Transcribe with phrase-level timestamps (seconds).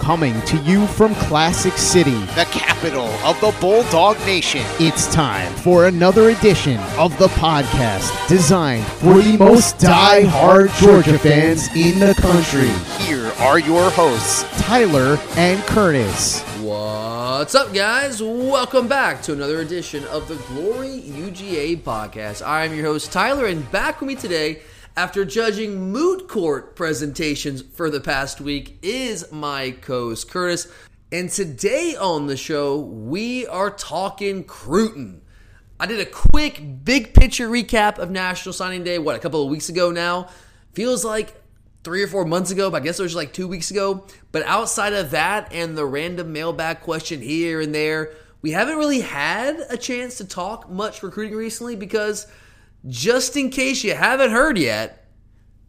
[0.00, 4.62] Coming to you from Classic City, the capital of the Bulldog Nation.
[4.80, 11.68] It's time for another edition of the podcast designed for the most die-hard Georgia fans
[11.76, 12.70] in the country.
[13.04, 16.42] Here are your hosts, Tyler and Curtis.
[16.60, 18.22] What's up, guys?
[18.22, 22.44] Welcome back to another edition of the Glory UGA podcast.
[22.44, 24.62] I'm your host, Tyler, and back with me today
[24.96, 30.68] after judging moot court presentations for the past week is my co-host Curtis.
[31.12, 35.22] And today on the show, we are talking Cruton.
[35.78, 39.50] I did a quick big picture recap of National Signing Day, what, a couple of
[39.50, 40.28] weeks ago now?
[40.74, 41.34] Feels like
[41.82, 44.06] three or four months ago, but I guess it was like two weeks ago.
[44.32, 49.00] But outside of that and the random mailbag question here and there, we haven't really
[49.00, 52.26] had a chance to talk much recruiting recently because
[52.86, 55.06] just in case you haven't heard yet,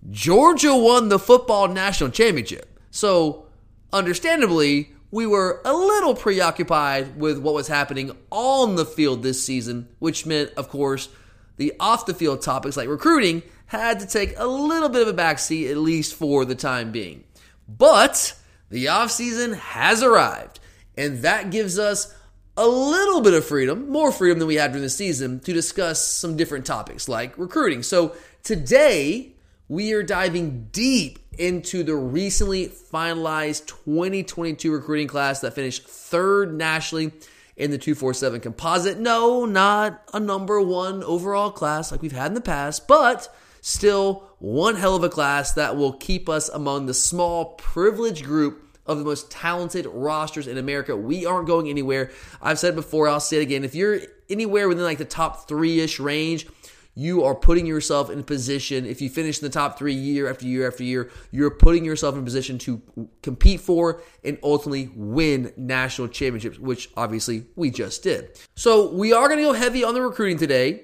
[0.09, 2.79] Georgia won the football national championship.
[2.89, 3.45] So,
[3.93, 9.89] understandably, we were a little preoccupied with what was happening on the field this season,
[9.99, 11.09] which meant, of course,
[11.57, 15.13] the off the field topics like recruiting had to take a little bit of a
[15.13, 17.23] backseat, at least for the time being.
[17.67, 18.35] But
[18.69, 20.59] the offseason has arrived,
[20.97, 22.13] and that gives us
[22.61, 26.05] a little bit of freedom, more freedom than we had during the season, to discuss
[26.05, 27.81] some different topics like recruiting.
[27.81, 29.33] So today,
[29.67, 37.11] we are diving deep into the recently finalized 2022 recruiting class that finished third nationally
[37.57, 38.99] in the 247 composite.
[38.99, 44.29] No, not a number one overall class like we've had in the past, but still
[44.37, 48.99] one hell of a class that will keep us among the small, privileged group of
[48.99, 50.95] the most talented rosters in America.
[50.95, 52.11] We aren't going anywhere.
[52.41, 53.63] I've said before, I'll say it again.
[53.63, 56.47] If you're anywhere within like the top three ish range,
[56.93, 58.85] you are putting yourself in position.
[58.85, 62.15] If you finish in the top three year after year after year, you're putting yourself
[62.15, 62.81] in position to
[63.21, 68.37] compete for and ultimately win national championships, which obviously we just did.
[68.55, 70.83] So we are going to go heavy on the recruiting today.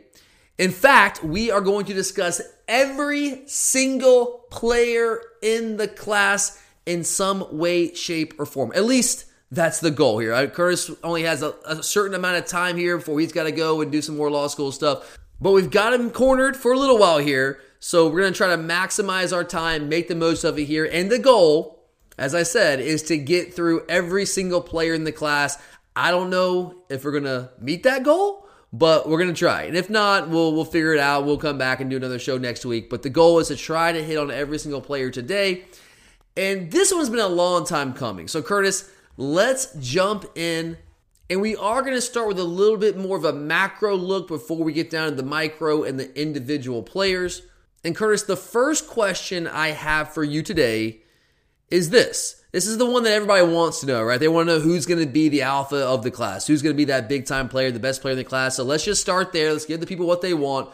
[0.57, 7.45] In fact, we are going to discuss every single player in the class in some
[7.55, 8.71] way, shape, or form.
[8.73, 10.33] At least that's the goal here.
[10.33, 13.51] Uh, Curtis only has a, a certain amount of time here before he's got to
[13.51, 15.17] go and do some more law school stuff.
[15.39, 17.59] But we've got him cornered for a little while here.
[17.79, 20.85] So we're going to try to maximize our time, make the most of it here.
[20.91, 21.83] And the goal,
[22.17, 25.61] as I said, is to get through every single player in the class.
[25.95, 29.63] I don't know if we're going to meet that goal, but we're going to try.
[29.63, 31.25] And if not, we'll we'll figure it out.
[31.25, 32.89] We'll come back and do another show next week.
[32.89, 35.65] But the goal is to try to hit on every single player today.
[36.37, 38.27] And this one's been a long time coming.
[38.27, 40.77] So, Curtis, let's jump in.
[41.29, 44.29] And we are going to start with a little bit more of a macro look
[44.29, 47.41] before we get down to the micro and the individual players.
[47.83, 51.01] And, Curtis, the first question I have for you today
[51.69, 52.41] is this.
[52.51, 54.19] This is the one that everybody wants to know, right?
[54.19, 56.73] They want to know who's going to be the alpha of the class, who's going
[56.73, 58.55] to be that big time player, the best player in the class.
[58.55, 59.51] So let's just start there.
[59.51, 60.69] Let's give the people what they want.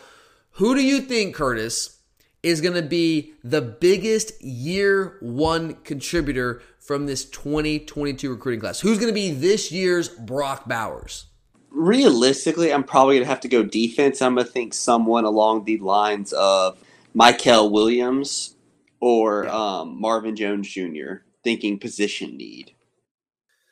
[0.57, 1.97] Who do you think, Curtis,
[2.43, 8.81] is going to be the biggest year one contributor from this 2022 recruiting class?
[8.81, 11.27] Who's going to be this year's Brock Bowers?
[11.71, 14.21] Realistically, I'm probably going to have to go defense.
[14.21, 16.77] I'm going to think someone along the lines of
[17.15, 18.55] Mykel Williams
[18.99, 21.23] or um, Marvin Jones Jr.
[21.43, 22.73] Thinking position need.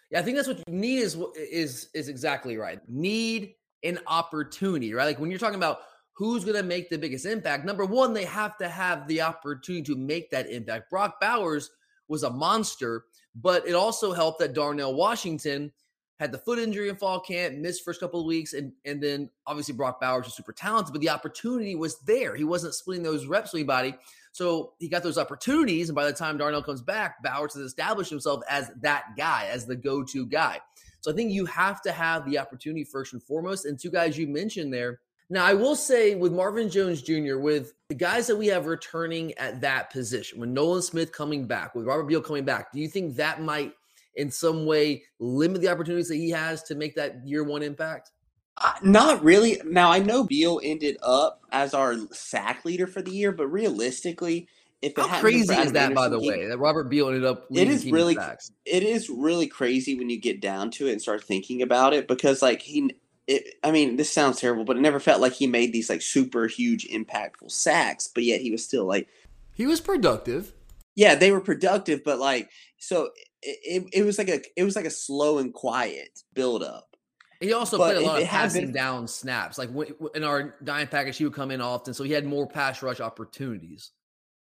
[0.10, 2.82] Yeah, I think that's what you need is is is exactly right.
[2.90, 3.54] Need
[3.84, 5.06] an opportunity, right?
[5.06, 5.80] Like when you're talking about
[6.14, 9.84] who's going to make the biggest impact, number one, they have to have the opportunity
[9.84, 10.90] to make that impact.
[10.90, 11.72] Brock Bowers
[12.08, 13.06] was a monster,
[13.36, 15.72] but it also helped that Darnell Washington
[16.20, 19.28] had the foot injury in fall camp, missed first couple of weeks, and and then
[19.48, 22.36] obviously Brock Bowers was super talented, but the opportunity was there.
[22.36, 23.96] He wasn't splitting those reps with anybody.
[24.32, 28.12] So he got those opportunities, and by the time Darnell comes back, Bowers has established
[28.12, 30.60] himself as that guy, as the go-to guy.
[31.02, 33.66] So I think you have to have the opportunity first and foremost.
[33.66, 35.00] And two guys you mentioned there.
[35.32, 39.34] Now I will say with Marvin Jones Jr., with the guys that we have returning
[39.38, 42.90] at that position, with Nolan Smith coming back, with Robert Beal coming back, do you
[42.90, 43.72] think that might
[44.16, 48.12] in some way limit the opportunities that he has to make that year one impact?
[48.58, 49.62] Uh, not really.
[49.64, 54.50] Now I know Beal ended up as our sack leader for the year, but realistically,
[54.82, 57.46] if it how crazy is that, by the he, way, that Robert Beal ended up?
[57.50, 58.52] It is really, sacks.
[58.66, 62.10] it is really crazy when you get down to it and start thinking about it
[62.10, 62.94] because, like, he,
[63.32, 66.02] it, I mean, this sounds terrible, but it never felt like he made these like
[66.02, 69.08] super huge, impactful sacks, but yet he was still like,
[69.54, 70.54] he was productive.
[70.96, 73.10] Yeah, they were productive, but like, so
[73.42, 76.96] it, it was like a it was like a slow and quiet build up.
[77.40, 79.58] He also but played a lot of passing been, down snaps.
[79.58, 79.70] Like
[80.14, 83.00] in our dime package, he would come in often, so he had more pass rush
[83.00, 83.92] opportunities.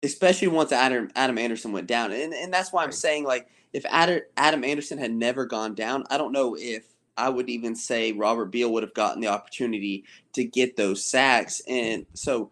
[0.02, 3.86] Especially once Adam Adam Anderson went down, and and that's why I'm saying like if
[3.88, 6.84] Adam Adam Anderson had never gone down, I don't know if
[7.16, 10.04] I would even say Robert Beal would have gotten the opportunity
[10.34, 11.60] to get those sacks.
[11.68, 12.50] And so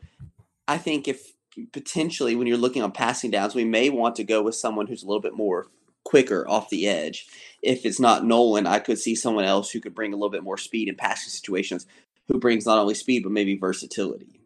[0.68, 1.32] I think if
[1.72, 5.02] potentially when you're looking on passing downs, we may want to go with someone who's
[5.02, 5.68] a little bit more
[6.04, 7.26] quicker off the edge.
[7.62, 10.44] If it's not Nolan, I could see someone else who could bring a little bit
[10.44, 11.86] more speed in passing situations,
[12.28, 14.40] who brings not only speed but maybe versatility.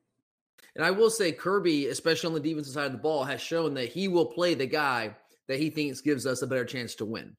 [0.76, 3.74] And I will say Kirby, especially on the defensive side of the ball, has shown
[3.74, 5.14] that he will play the guy
[5.46, 7.36] that he thinks gives us a better chance to win.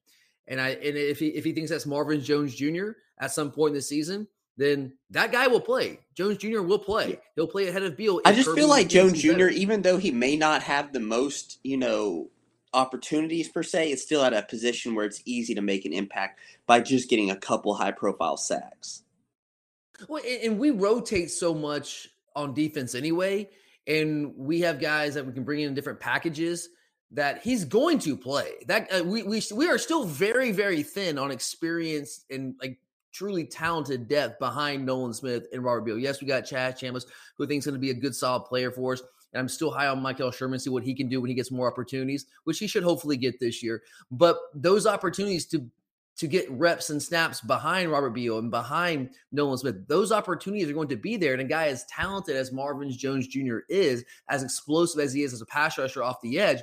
[0.48, 2.90] And I and if he if he thinks that's Marvin Jones Jr.
[3.18, 6.00] at some point in the season, then that guy will play.
[6.14, 6.62] Jones Jr.
[6.62, 7.18] will play.
[7.34, 8.20] He'll play ahead of Beal.
[8.24, 9.32] I just Kirby feel like Jones Jr.
[9.32, 9.48] Better.
[9.48, 12.30] Even though he may not have the most, you know,
[12.72, 16.40] opportunities per se, it's still at a position where it's easy to make an impact
[16.66, 19.02] by just getting a couple high profile sacks.
[20.08, 23.48] Well, and we rotate so much on defense anyway,
[23.86, 26.68] and we have guys that we can bring in different packages
[27.12, 28.52] that he's going to play.
[28.66, 32.78] That uh, we we we are still very very thin on experience and like
[33.12, 35.98] truly talented depth behind Nolan Smith and Robert Beal.
[35.98, 37.06] Yes, we got Chaz Chambliss,
[37.38, 39.02] who thinks going to be a good solid player for us.
[39.32, 41.50] And I'm still high on Michael Sherman, see what he can do when he gets
[41.50, 43.82] more opportunities, which he should hopefully get this year.
[44.10, 45.68] But those opportunities to
[46.16, 50.72] to get reps and snaps behind Robert Beal and behind Nolan Smith, those opportunities are
[50.72, 51.34] going to be there.
[51.34, 53.58] And a guy as talented as Marvin Jones Jr.
[53.68, 56.62] is, as explosive as he is as a pass rusher off the edge,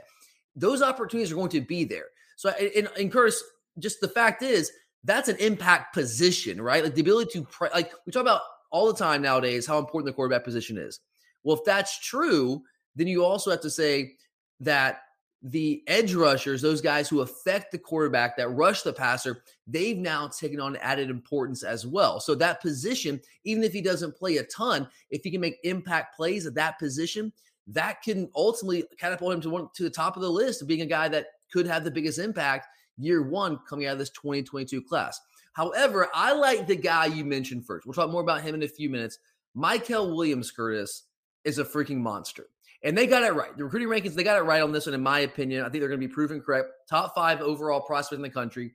[0.55, 2.05] those opportunities are going to be there.
[2.35, 3.43] So, and, and Curtis,
[3.79, 4.71] just the fact is,
[5.03, 6.83] that's an impact position, right?
[6.83, 8.41] Like the ability to, like we talk about
[8.71, 10.99] all the time nowadays, how important the quarterback position is.
[11.43, 12.63] Well, if that's true,
[12.95, 14.13] then you also have to say
[14.61, 15.01] that
[15.41, 20.29] the edge rushers, those guys who affect the quarterback that rush the passer, they've now
[20.29, 22.21] taken on added importance as well.
[22.21, 26.15] So that position, even if he doesn't play a ton, if he can make impact
[26.15, 27.33] plays at that position,
[27.67, 30.81] that can ultimately catapult him to one to the top of the list of being
[30.81, 32.67] a guy that could have the biggest impact
[32.97, 35.19] year one coming out of this 2022 class.
[35.53, 37.85] However, I like the guy you mentioned first.
[37.85, 39.19] We'll talk more about him in a few minutes.
[39.55, 41.03] Mykel Williams, Curtis,
[41.43, 42.47] is a freaking monster.
[42.83, 43.55] And they got it right.
[43.55, 45.61] The recruiting rankings, they got it right on this one, in my opinion.
[45.61, 46.69] I think they're going to be proven correct.
[46.89, 48.73] Top five overall prospect in the country.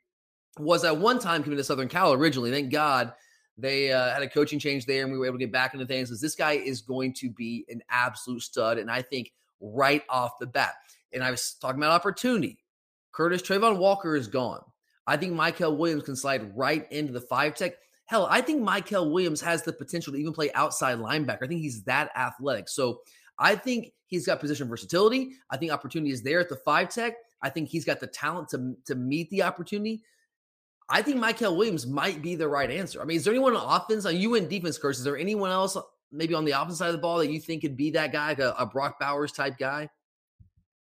[0.58, 2.50] Was at one time coming to Southern Cal originally.
[2.50, 3.12] Thank God
[3.58, 5.84] they uh, had a coaching change there and we were able to get back into
[5.84, 6.20] things.
[6.20, 8.78] This guy is going to be an absolute stud.
[8.78, 10.74] And I think right off the bat.
[11.12, 12.58] And I was talking about opportunity.
[13.12, 14.60] Curtis Travon Walker is gone.
[15.06, 17.72] I think Mykel Williams can slide right into the five tech.
[18.06, 21.42] Hell, I think Mykel Williams has the potential to even play outside linebacker.
[21.42, 22.68] I think he's that athletic.
[22.68, 23.00] So
[23.38, 25.32] I think he's got position versatility.
[25.50, 27.14] I think opportunity is there at the five tech.
[27.42, 30.02] I think he's got the talent to, to meet the opportunity.
[30.90, 33.02] I think Mykel Williams might be the right answer.
[33.02, 34.06] I mean, is there anyone on offense?
[34.06, 35.76] On you in defense, Curse, is there anyone else
[36.10, 38.28] maybe on the offense side of the ball that you think could be that guy,
[38.28, 39.90] like a, a Brock Bowers type guy?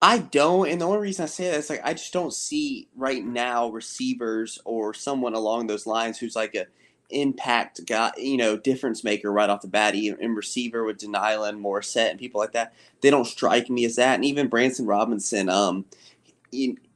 [0.02, 2.88] I don't, and the only reason I say that is like I just don't see
[2.94, 6.66] right now receivers or someone along those lines who's like a
[7.08, 9.94] impact guy, you know, difference maker right off the bat.
[9.94, 14.16] In receiver with De'Nylon, Morrissette, and people like that, they don't strike me as that.
[14.16, 15.86] And even Branson Robinson, um,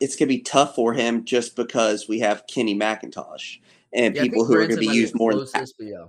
[0.01, 3.59] it's gonna be tough for him just because we have Kenny McIntosh
[3.93, 5.33] and yeah, people who are gonna be used more.
[5.33, 6.07] Closest, yeah,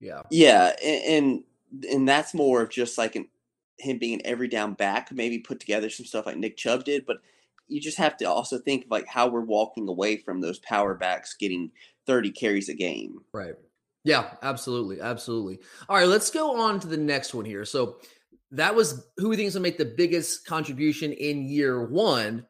[0.00, 1.44] yeah, yeah, and, and
[1.90, 3.28] and that's more of just like an,
[3.78, 7.06] him being an every down back, maybe put together some stuff like Nick Chubb did,
[7.06, 7.18] but
[7.68, 10.94] you just have to also think of like how we're walking away from those power
[10.94, 11.70] backs getting
[12.06, 13.20] 30 carries a game.
[13.32, 13.54] Right.
[14.04, 15.00] Yeah, absolutely.
[15.00, 15.60] Absolutely.
[15.88, 17.64] All right, let's go on to the next one here.
[17.64, 17.98] So
[18.50, 22.46] that was who we think is going to make the biggest contribution in year one.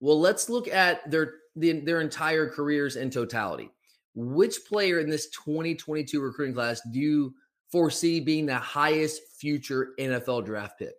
[0.00, 3.70] Well, let's look at their the, their entire careers in totality.
[4.14, 7.34] which player in this 2022 recruiting class do you
[7.70, 10.94] foresee being the highest future NFL draft pick?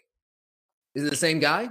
[0.96, 1.70] Is it the same guy?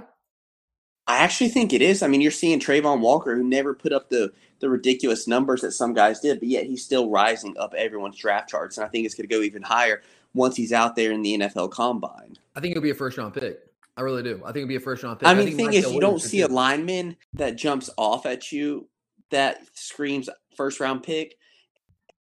[1.07, 2.01] I actually think it is.
[2.01, 5.73] I mean, you're seeing Travon Walker, who never put up the the ridiculous numbers that
[5.73, 9.05] some guys did, but yet he's still rising up everyone's draft charts, and I think
[9.05, 10.01] it's going to go even higher
[10.33, 12.37] once he's out there in the NFL Combine.
[12.55, 13.59] I think he'll be a first round pick.
[13.97, 14.41] I really do.
[14.43, 15.27] I think it'd be a first round pick.
[15.27, 18.89] I mean, the thing is, you don't see a lineman that jumps off at you
[19.31, 21.35] that screams first round pick.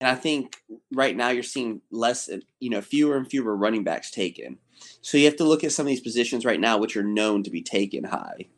[0.00, 0.56] And I think
[0.92, 2.28] right now you're seeing less,
[2.60, 4.58] you know, fewer and fewer running backs taken.
[5.00, 7.42] So you have to look at some of these positions right now, which are known
[7.44, 8.48] to be taken high.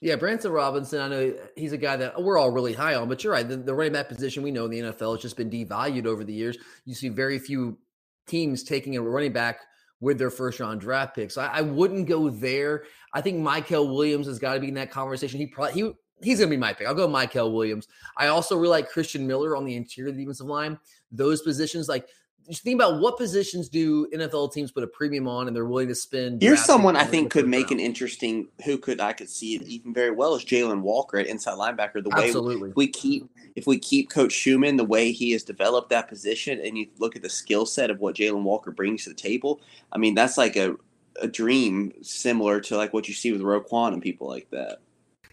[0.00, 3.22] Yeah, Branson Robinson, I know he's a guy that we're all really high on, but
[3.22, 3.46] you're right.
[3.46, 6.24] The, the running back position we know in the NFL has just been devalued over
[6.24, 6.56] the years.
[6.86, 7.78] You see very few
[8.26, 9.60] teams taking a running back
[10.00, 11.36] with their first round draft picks.
[11.36, 12.84] I, I wouldn't go there.
[13.14, 15.38] I think Mykel Williams has got to be in that conversation.
[15.38, 15.92] He probably he
[16.22, 16.86] he's gonna be my pick.
[16.86, 17.88] I'll go Mykel Williams.
[18.16, 20.78] I also really like Christian Miller on the interior defensive line.
[21.12, 22.08] Those positions, like
[22.50, 25.88] just think about what positions do NFL teams put a premium on and they're willing
[25.88, 26.42] to spend.
[26.42, 27.80] Here's someone I think could make round.
[27.80, 31.26] an interesting who could I could see it even very well is Jalon Walker at
[31.26, 32.02] inside linebacker.
[32.02, 32.72] The way Absolutely.
[32.74, 36.76] we keep if we keep Coach Schumann the way he has developed that position and
[36.76, 39.60] you look at the skill set of what Jalon Walker brings to the table,
[39.92, 40.76] I mean that's like a
[41.20, 44.78] a dream similar to like what you see with Roquan and people like that.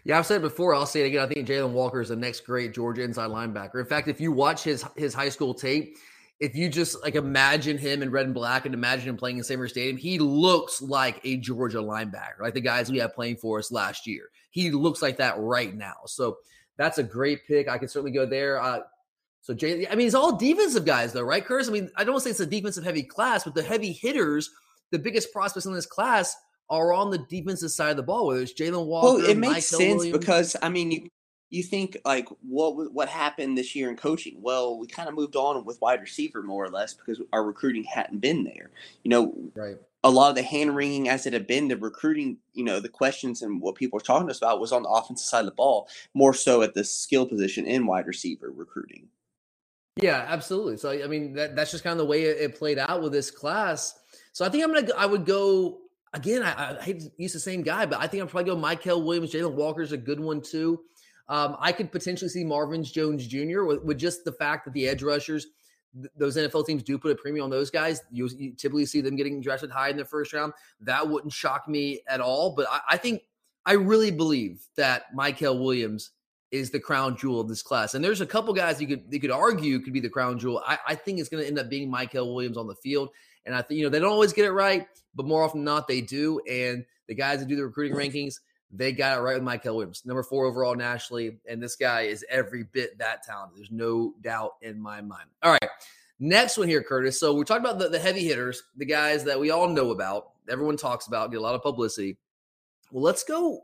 [0.04, 0.74] Yeah, I've said it before.
[0.74, 1.22] I'll say it again.
[1.22, 3.80] I think Jalon Walker is the next great Georgia inside linebacker.
[3.80, 5.98] In fact, if you watch his his high school tape,
[6.40, 9.44] if you just like imagine him in red and black and imagine him playing in
[9.44, 13.58] Sanford Stadium, he looks like a Georgia linebacker, like the guys we had playing for
[13.58, 14.30] us last year.
[14.50, 15.96] He looks like that right now.
[16.06, 16.38] So
[16.76, 17.68] that's a great pick.
[17.68, 18.62] I could certainly go there.
[18.62, 18.80] Uh,
[19.40, 21.68] so Jay, I mean, it's all defensive guys though, right, Curtis?
[21.68, 23.92] I mean, I don't want to say it's a defensive heavy class, but the heavy
[23.92, 24.50] hitters,
[24.90, 26.36] the biggest prospects in this class
[26.70, 29.18] are on the defensive side of the ball, whether it's Jalon Walker.
[29.18, 30.18] Well, it makes sense Williams.
[30.18, 31.08] because I mean, you
[31.50, 34.36] you think like what what happened this year in coaching?
[34.40, 37.84] Well, we kind of moved on with wide receiver more or less because our recruiting
[37.84, 38.70] hadn't been there.
[39.02, 39.76] You know, right.
[40.04, 42.88] A lot of the hand wringing as it had been, the recruiting, you know, the
[42.88, 45.46] questions and what people were talking to us about was on the offensive side of
[45.46, 49.08] the ball, more so at the skill position in wide receiver recruiting.
[49.96, 50.76] Yeah, absolutely.
[50.76, 53.12] So I mean, that, that's just kind of the way it, it played out with
[53.12, 53.98] this class.
[54.32, 55.78] So I think I'm gonna I would go
[56.12, 56.42] again.
[56.42, 59.04] I, I hate to use the same guy, but I think I'm probably go Mykel
[59.04, 59.32] Williams.
[59.32, 60.80] Jalon Walker's a good one too.
[61.28, 63.64] Um, I could potentially see Marvin Jones Jr.
[63.64, 65.46] With, with, just the fact that the edge rushers,
[65.94, 68.00] th- those NFL teams do put a premium on those guys.
[68.10, 70.54] You, you, typically see them getting drafted high in the first round.
[70.80, 72.54] That wouldn't shock me at all.
[72.54, 73.22] But I, I think
[73.66, 76.12] I really believe that Mykel Williams
[76.50, 77.92] is the crown jewel of this class.
[77.92, 80.62] And there's a couple guys you could you could argue could be the crown jewel.
[80.66, 83.10] I, I think it's going to end up being Mykel Williams on the field.
[83.44, 85.66] And I think you know they don't always get it right, but more often than
[85.66, 86.40] not they do.
[86.50, 88.36] And the guys that do the recruiting rankings
[88.70, 91.38] they got it right with Mykel Williams, number four overall nationally.
[91.48, 93.58] And this guy is every bit that talented.
[93.58, 95.28] There's no doubt in my mind.
[95.42, 95.70] All right.
[96.20, 97.18] Next one here, Curtis.
[97.18, 100.30] So we're talking about the, the heavy hitters, the guys that we all know about,
[100.50, 102.18] everyone talks about, get a lot of publicity.
[102.90, 103.62] Well, let's go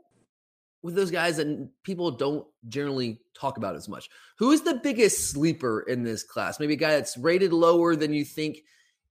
[0.81, 4.09] with those guys that people don't generally talk about as much.
[4.37, 6.59] Who is the biggest sleeper in this class?
[6.59, 8.59] Maybe a guy that's rated lower than you think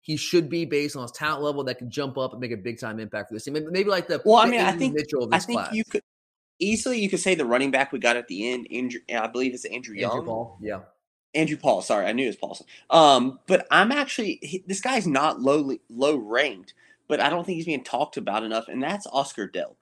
[0.04, 2.58] he should be based on his talent level that can jump up and make a
[2.58, 3.54] big time impact for this team.
[3.70, 5.72] Maybe like the well, I mean, I think Mitchell I think class.
[5.72, 6.02] you could
[6.58, 9.54] easily you could say the running back we got at the end, Andrew, I believe
[9.54, 10.24] it's Andrew, Andrew Young.
[10.26, 10.80] Paul, yeah.
[11.34, 12.66] Andrew Paul, sorry, I knew it was Paulson.
[12.90, 16.74] Um, but I'm actually he, this guy's not low low ranked,
[17.08, 19.76] but I don't think he's being talked about enough, and that's Oscar Delp.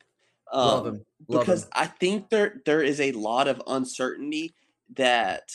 [0.52, 1.04] Um, Love him.
[1.26, 1.70] Love because him.
[1.72, 4.52] I think there there is a lot of uncertainty
[4.94, 5.50] that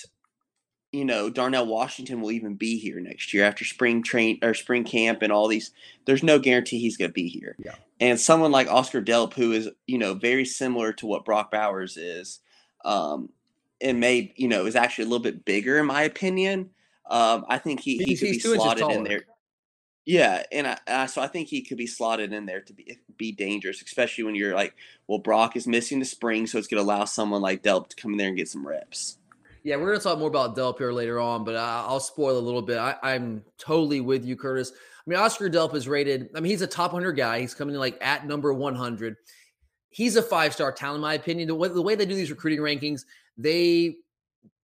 [0.91, 4.83] you know Darnell Washington will even be here next year after spring train or spring
[4.83, 5.71] camp and all these.
[6.05, 7.55] There's no guarantee he's going to be here.
[7.59, 7.75] Yeah.
[7.99, 11.97] And someone like Oscar Delp, who is you know very similar to what Brock Bowers
[11.97, 12.39] is,
[12.85, 13.29] um,
[13.81, 16.71] and may you know is actually a little bit bigger in my opinion.
[17.09, 19.23] Um, I think he, he could be slotted in there.
[20.05, 22.97] Yeah, and I, I, so I think he could be slotted in there to be
[23.17, 24.73] be dangerous, especially when you're like,
[25.05, 27.95] well, Brock is missing the spring, so it's going to allow someone like Delp to
[27.97, 29.17] come in there and get some reps.
[29.67, 32.39] Yeah, we're going to talk more about Delp here later on, but I'll spoil a
[32.39, 32.77] little bit.
[32.77, 34.71] I, am totally with you, Curtis.
[34.73, 36.29] I mean, Oscar Delp is rated.
[36.33, 37.41] I mean, he's a top 100 guy.
[37.41, 39.17] He's coming in like at number 100.
[39.89, 41.49] He's a five star talent, in my opinion.
[41.49, 43.01] The way, the way they do these recruiting rankings,
[43.37, 43.97] they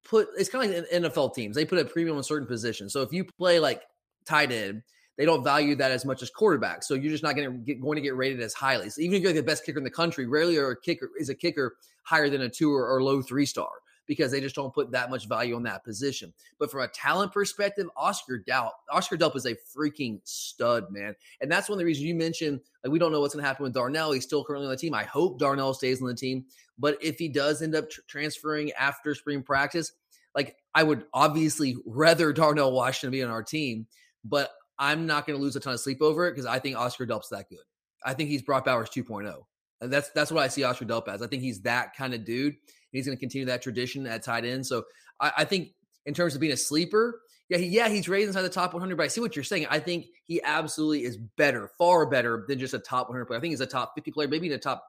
[0.06, 1.58] put it's kind of like NFL teams.
[1.58, 2.94] They put a premium on certain positions.
[2.94, 3.82] So if you play like
[4.26, 4.84] tight end,
[5.18, 6.82] they don't value that as much as quarterback.
[6.82, 8.90] So you're just not going to get going to get rated as highly.
[8.90, 11.10] So even if you're like the best kicker in the country, rarely are a kicker
[11.20, 13.68] is a kicker higher than a two or, or low three star
[14.06, 16.34] because they just don't put that much value on that position.
[16.60, 21.16] But from a talent perspective, Oscar Delp, Oscar Delp is a freaking stud, man.
[21.42, 23.48] And that's one of the reasons you mentioned, like, we don't know what's going to
[23.48, 24.12] happen with Darnell.
[24.12, 24.94] He's still currently on the team.
[24.94, 26.46] I hope Darnell stays on the team.
[26.78, 29.94] But if he does end up tr- transferring after spring practice,
[30.36, 33.88] like I would obviously rather Darnell Washington be on our team,
[34.26, 36.78] but I'm not going to lose a ton of sleep over it because I think
[36.78, 37.60] Oscar Delp's that good.
[38.04, 39.34] I think he's Brock Bowers 2.0.
[39.82, 41.22] And that's that's what I see Oscar Delp as.
[41.22, 42.56] I think he's that kind of dude.
[42.94, 44.66] He's going to continue that tradition at tight end.
[44.66, 44.84] So
[45.20, 45.70] I, I think
[46.06, 48.96] in terms of being a sleeper, yeah, he, yeah, he's raised inside the top 100.
[48.96, 49.68] But I see what you're saying.
[49.70, 53.38] I think he absolutely is better, far better than just a top 100 player.
[53.38, 54.86] I think he's a top 50 player, maybe in a top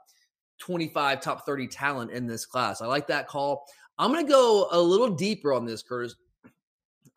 [0.60, 2.80] 25, top 30 talent in this class.
[2.80, 3.64] I like that call.
[3.98, 6.14] I'm going to go a little deeper on this, Curtis.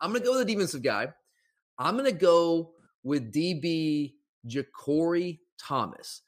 [0.00, 1.08] I'm going to go with a defensive guy.
[1.78, 4.14] I'm going to go with DB
[4.46, 6.22] JaCorey Thomas.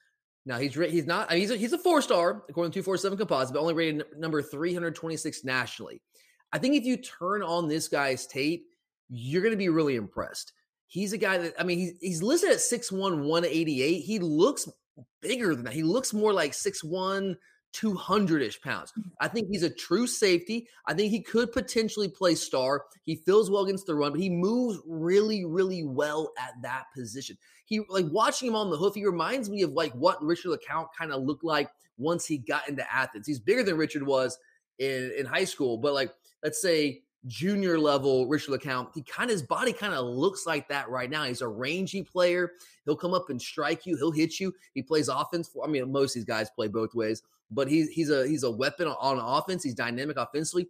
[0.46, 3.18] Now he's he's not he's a, he's a four star according to two four seven
[3.18, 6.00] composite, but only rated number 326 nationally.
[6.52, 8.64] I think if you turn on this guy's tape,
[9.08, 10.52] you're going to be really impressed.
[10.86, 12.92] He's a guy that I mean he's he's listed at 6'1",
[13.24, 14.00] 188.
[14.00, 14.68] He looks
[15.20, 15.74] bigger than that.
[15.74, 17.36] He looks more like 6'1",
[17.72, 18.92] 200 ish pounds.
[18.98, 19.04] Mm.
[19.20, 20.66] I think he's a true safety.
[20.86, 22.84] I think he could potentially play star.
[23.04, 27.36] He feels well against the run, but he moves really, really well at that position.
[27.70, 30.88] He like watching him on the hoof, he reminds me of like what Richard LeCounte
[30.98, 33.28] kind of looked like once he got into Athens.
[33.28, 34.36] He's bigger than Richard was
[34.80, 36.12] in, in high school, but like
[36.42, 40.68] let's say junior level Richard LeCounte, he kind of his body kind of looks like
[40.68, 41.22] that right now.
[41.22, 42.52] He's a rangy player.
[42.86, 43.96] He'll come up and strike you.
[43.96, 44.52] He'll hit you.
[44.74, 45.64] He plays offense for.
[45.64, 47.22] I mean, most these guys play both ways,
[47.52, 49.62] but he's he's a he's a weapon on offense.
[49.62, 50.66] He's dynamic offensively.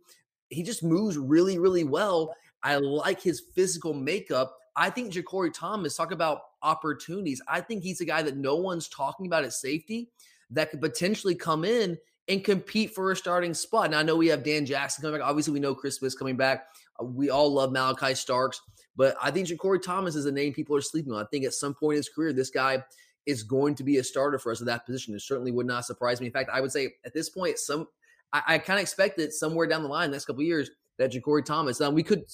[0.50, 2.35] He just moves really really well.
[2.62, 4.54] I like his physical makeup.
[4.76, 7.40] I think JaCorey Thomas talk about opportunities.
[7.49, 10.11] I think he's a guy that no one's talking about at safety
[10.50, 11.99] that could potentially come in
[12.29, 13.90] and compete for a starting spot.
[13.90, 15.29] Now I know we have Dan Jackson coming back.
[15.29, 16.67] Obviously, we know Chris Smith's coming back.
[17.00, 18.61] Uh, we all love Malachi Starks,
[18.97, 21.23] but I think JaCorey Thomas is a name people are sleeping on.
[21.23, 22.83] I think at some point in his career, this guy
[23.26, 25.14] is going to be a starter for us at that position.
[25.14, 26.26] It certainly would not surprise me.
[26.26, 27.87] In fact, I would say at this point, some
[28.33, 31.45] I, I kind of expect that somewhere down the line, next couple years, that JaCorey
[31.45, 31.81] Thomas.
[31.81, 32.25] Now we could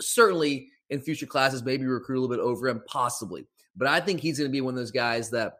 [0.00, 3.46] certainly in future classes maybe recruit a little bit over him, possibly.
[3.76, 5.54] But I think he's going to be one of those guys that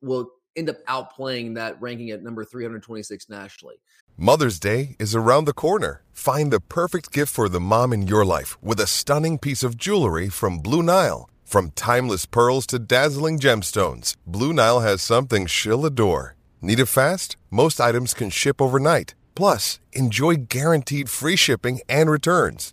[0.00, 3.76] will end up outplaying that ranking at number 326 nationally.
[4.16, 6.02] Mother's Day is around the corner.
[6.12, 9.76] Find the perfect gift for the mom in your life with a stunning piece of
[9.76, 11.28] jewelry from Blue Nile.
[11.44, 16.34] From timeless pearls to dazzling gemstones, Blue Nile has something she'll adore.
[16.62, 17.36] Need it fast?
[17.50, 19.14] Most items can ship overnight.
[19.34, 22.72] Plus, enjoy guaranteed free shipping and returns.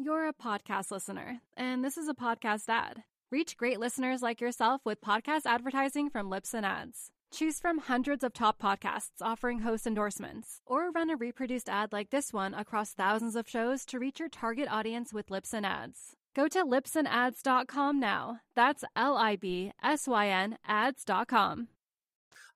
[0.00, 3.02] You're a podcast listener, and this is a podcast ad.
[3.32, 7.10] Reach great listeners like yourself with podcast advertising from Libsyn Ads.
[7.32, 12.10] Choose from hundreds of top podcasts offering host endorsements, or run a reproduced ad like
[12.10, 16.14] this one across thousands of shows to reach your target audience with Libsyn Ads.
[16.32, 18.38] Go to libsynads.com now.
[18.54, 21.66] That's L I B S Y N ads.com.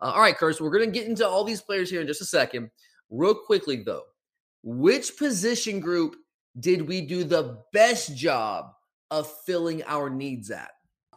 [0.01, 2.21] Uh, all right, Curtis, we're going to get into all these players here in just
[2.21, 2.71] a second.
[3.11, 4.05] Real quickly, though,
[4.63, 6.15] which position group
[6.59, 8.73] did we do the best job
[9.11, 10.71] of filling our needs at?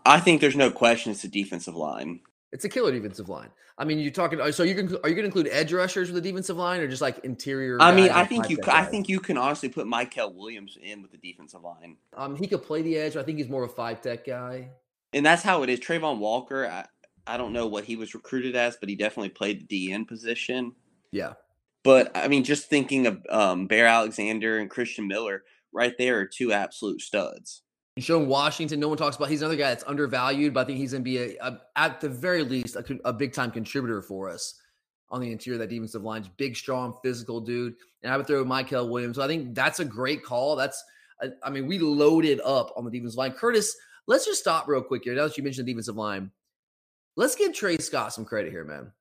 [0.05, 2.19] I think there's no question it's the defensive line.
[2.51, 3.49] It's a killer defensive line.
[3.77, 4.39] I mean, you're talking.
[4.53, 6.87] So you can are you going to include edge rushers with the defensive line, or
[6.87, 7.77] just like interior?
[7.81, 8.57] I mean, I think you.
[8.67, 11.97] I think you can honestly put Mykel Williams in with the defensive line.
[12.15, 13.17] Um, he could play the edge.
[13.17, 14.69] I think he's more of a five tech guy.
[15.11, 15.79] And that's how it is.
[15.79, 16.65] Travon Walker.
[16.65, 16.85] I,
[17.27, 20.73] I don't know what he was recruited as, but he definitely played the DN position.
[21.11, 21.33] Yeah.
[21.85, 26.25] But I mean, just thinking of um, Bear Alexander and Christian Miller, right there are
[26.25, 27.61] two absolute studs.
[27.99, 29.29] Sean Washington, no one talks about.
[29.29, 32.01] He's another guy that's undervalued, but I think he's going to be a, a, at
[32.01, 34.59] the very least a, a big time contributor for us
[35.11, 36.27] on the interior of that defensive line.
[36.37, 37.75] Big, strong, physical dude.
[38.01, 39.17] And I would throw Mykel Williams.
[39.17, 40.55] So I think that's a great call.
[40.55, 40.83] That's,
[41.43, 43.31] I mean, we loaded up on the defensive line.
[43.31, 45.13] Curtis, let's just stop real quick here.
[45.13, 46.31] Now that you mentioned the defensive line,
[47.15, 48.91] let's give Tray Scott some credit here, man.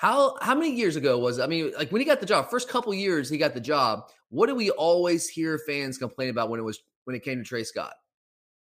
[0.00, 1.42] How how many years ago was it?
[1.42, 4.04] I mean, like when he got the job, first couple years he got the job.
[4.30, 7.44] What do we always hear fans complain about when it was when it came to
[7.44, 7.92] Tray Scott?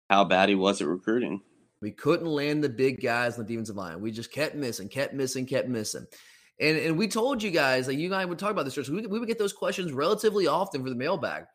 [0.09, 1.41] How bad he was at recruiting.
[1.83, 4.01] We couldn't land the big guys on the defensive line.
[4.01, 6.07] We just kept missing, kept missing, kept missing.
[6.61, 9.05] And and we told you guys, like you and I would talk about this, we,
[9.05, 11.47] we would get those questions relatively often for the mailbag.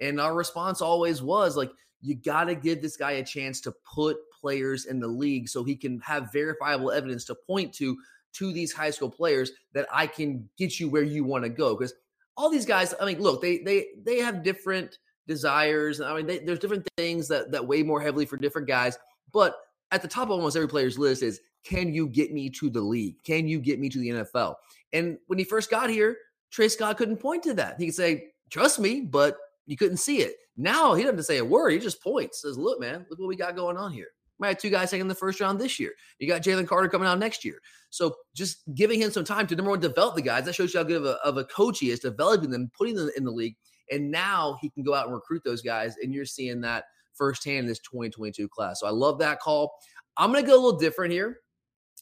[0.00, 3.74] And our response always was like, you got to give this guy a chance to
[3.96, 7.96] put players in the league so he can have verifiable evidence to point to
[8.34, 11.76] to these high school players that I can get you where you want to go.
[11.76, 11.94] Because
[12.36, 16.00] all these guys, I mean, look, they they they have different desires.
[16.00, 18.98] I mean, they, there's different things that that weigh more heavily for different guys.
[19.32, 19.56] But
[19.90, 22.80] at the top of almost every player's list is, can you get me to the
[22.80, 23.16] league?
[23.24, 24.54] Can you get me to the NFL?
[24.92, 26.16] And when he first got here,
[26.50, 27.76] Tray Scott couldn't point to that.
[27.78, 30.34] He could say, trust me, but you couldn't see it.
[30.56, 31.70] Now he doesn't say a word.
[31.70, 34.08] He just points, says, look, man, look what we got going on here.
[34.38, 35.92] Might have two guys taking the first round this year.
[36.18, 37.60] You got Jalen Carter coming out next year.
[37.90, 40.44] So just giving him some time to number one develop the guys.
[40.44, 42.96] That shows you how good of a, of a coach he is, developing them, putting
[42.96, 43.56] them in the league.
[43.90, 45.94] And now he can go out and recruit those guys.
[46.02, 48.80] And you're seeing that firsthand in this 2022 class.
[48.80, 49.72] So I love that call.
[50.16, 51.38] I'm going to go a little different here.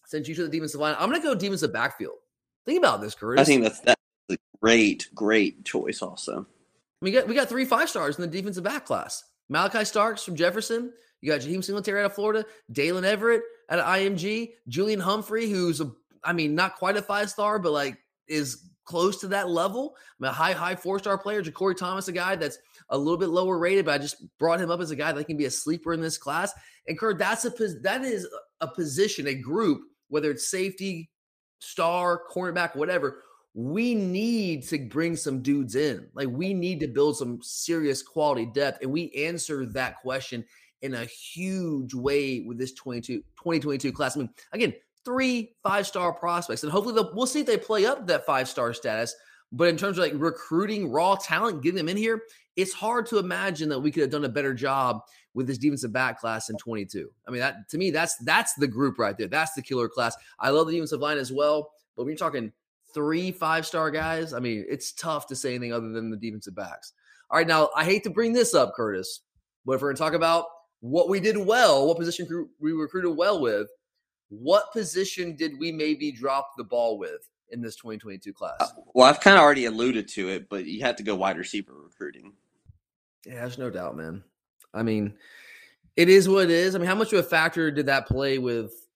[0.06, 2.16] Since you took the defensive line, I'm going to go defensive backfield.
[2.66, 3.40] Think about this, Curtis.
[3.40, 6.02] I think that's that's a great, great choice.
[6.02, 6.46] Also,
[7.00, 9.24] we got we got three five stars in the defensive back class.
[9.48, 10.92] Malachi Starks from Jefferson.
[11.22, 12.44] You got Jaheim Singletary out of Florida.
[12.70, 14.50] Daylen Everett out of IMG.
[14.68, 15.90] Julian Humphrey, who's a,
[16.22, 17.96] I mean, not quite a five star, but like
[18.28, 19.96] is close to that level.
[20.20, 21.42] I'm a high, high four star player.
[21.42, 22.58] JaCorey Thomas, a guy that's
[22.88, 25.26] a little bit lower rated, but I just brought him up as a guy that
[25.26, 26.52] can be a sleeper in this class.
[26.86, 27.50] And Kurt, that's a
[27.82, 28.28] that is
[28.60, 31.10] a position, a group, whether it's safety,
[31.60, 33.22] star, cornerback, whatever.
[33.54, 36.08] We need to bring some dudes in.
[36.14, 38.82] Like we need to build some serious quality depth.
[38.82, 40.44] And we answer that question
[40.82, 44.16] in a huge way with this 22, 2022 class.
[44.16, 48.06] I mean, again, three five star prospects, and hopefully we'll see if they play up
[48.06, 49.14] that five star status.
[49.52, 52.22] But in terms of like recruiting raw talent, getting them in here,
[52.56, 55.00] it's hard to imagine that we could have done a better job
[55.34, 57.10] with this defensive back class in 22.
[57.26, 59.28] I mean, that to me, that's that's the group right there.
[59.28, 60.16] That's the killer class.
[60.38, 61.70] I love the defensive line as well.
[61.96, 62.52] But when you're talking
[62.94, 66.54] three five star guys, I mean, it's tough to say anything other than the defensive
[66.54, 66.92] backs.
[67.30, 69.20] All right, now I hate to bring this up, Curtis,
[69.64, 70.46] but if we're to talk about
[70.82, 73.68] what we did well, what position we recruited well with,
[74.28, 78.56] what position did we maybe drop the ball with in this 2022 class?
[78.60, 81.38] Uh, well, I've kind of already alluded to it, but you had to go wide
[81.38, 82.32] receiver recruiting.
[83.24, 84.24] Yeah, there's no doubt, man.
[84.74, 85.14] I mean,
[85.96, 86.74] it is what it is.
[86.74, 88.88] I mean, how much of a factor did that play with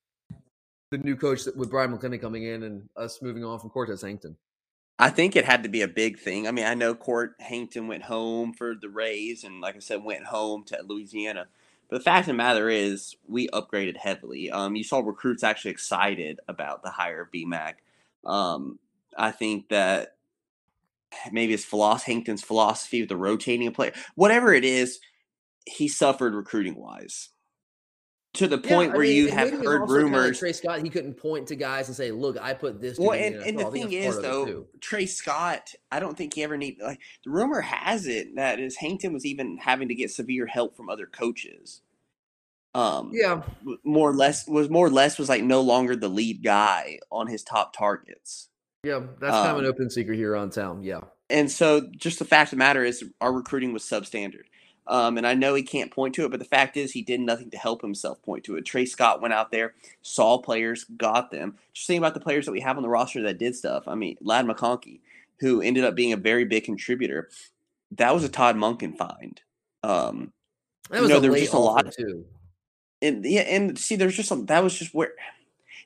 [0.90, 4.36] the new coach with Bryan McClendon coming in and us moving on from Cortez Hankton?
[4.98, 6.48] I think it had to be a big thing.
[6.48, 10.02] I mean, I know Court Hankton went home for the Rays and, like I said,
[10.02, 11.46] went home to Louisiana.
[11.88, 14.50] But the fact of the matter is, we upgraded heavily.
[14.50, 17.74] Um, you saw recruits actually excited about the hire of BMAC.
[18.24, 18.78] Um,
[19.16, 20.16] I think that
[21.30, 25.00] maybe it's philosophy, Hankton's philosophy with the rotating player, whatever it is,
[25.64, 27.30] he suffered recruiting wise.
[28.36, 30.30] To the point yeah, where mean, you have heard rumors.
[30.30, 33.12] Like Tray Scott, he couldn't point to guys and say, "Look, I put this." Well,
[33.12, 37.00] and, and the thing is, though, Tray Scott, I don't think he ever need like
[37.24, 40.90] the rumor has it that is Hankton was even having to get severe help from
[40.90, 41.80] other coaches.
[42.74, 43.42] Um, yeah,
[43.84, 47.26] more or less was more or less was like no longer the lead guy on
[47.26, 48.48] his top targets.
[48.84, 50.82] Yeah, that's um, kind of an um open secret here on town.
[50.82, 54.44] Yeah, and so just the fact of the matter is, our recruiting was substandard.
[54.88, 57.20] Um, and I know he can't point to it, but the fact is, he did
[57.20, 58.64] nothing to help himself point to it.
[58.64, 61.56] Tray Scott went out there, saw players, got them.
[61.72, 63.88] Just think about the players that we have on the roster that did stuff.
[63.88, 65.00] I mean, Ladd McConkey,
[65.40, 67.28] who ended up being a very big contributor.
[67.92, 69.40] That was a Todd Monken find.
[69.82, 70.32] Um,
[70.90, 72.24] that was you know, there was just a lot too.
[73.02, 75.12] And yeah, and see, there's just some that was just where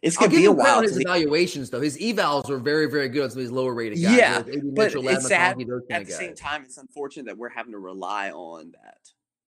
[0.03, 0.83] it's gonna be a while.
[0.83, 4.03] His evaluations, though, his evals were very, very good on some of these lower rated
[4.03, 4.17] guys.
[4.17, 5.61] Yeah, like but it's sad.
[5.91, 8.99] At the same time, it's unfortunate that we're having to rely on that.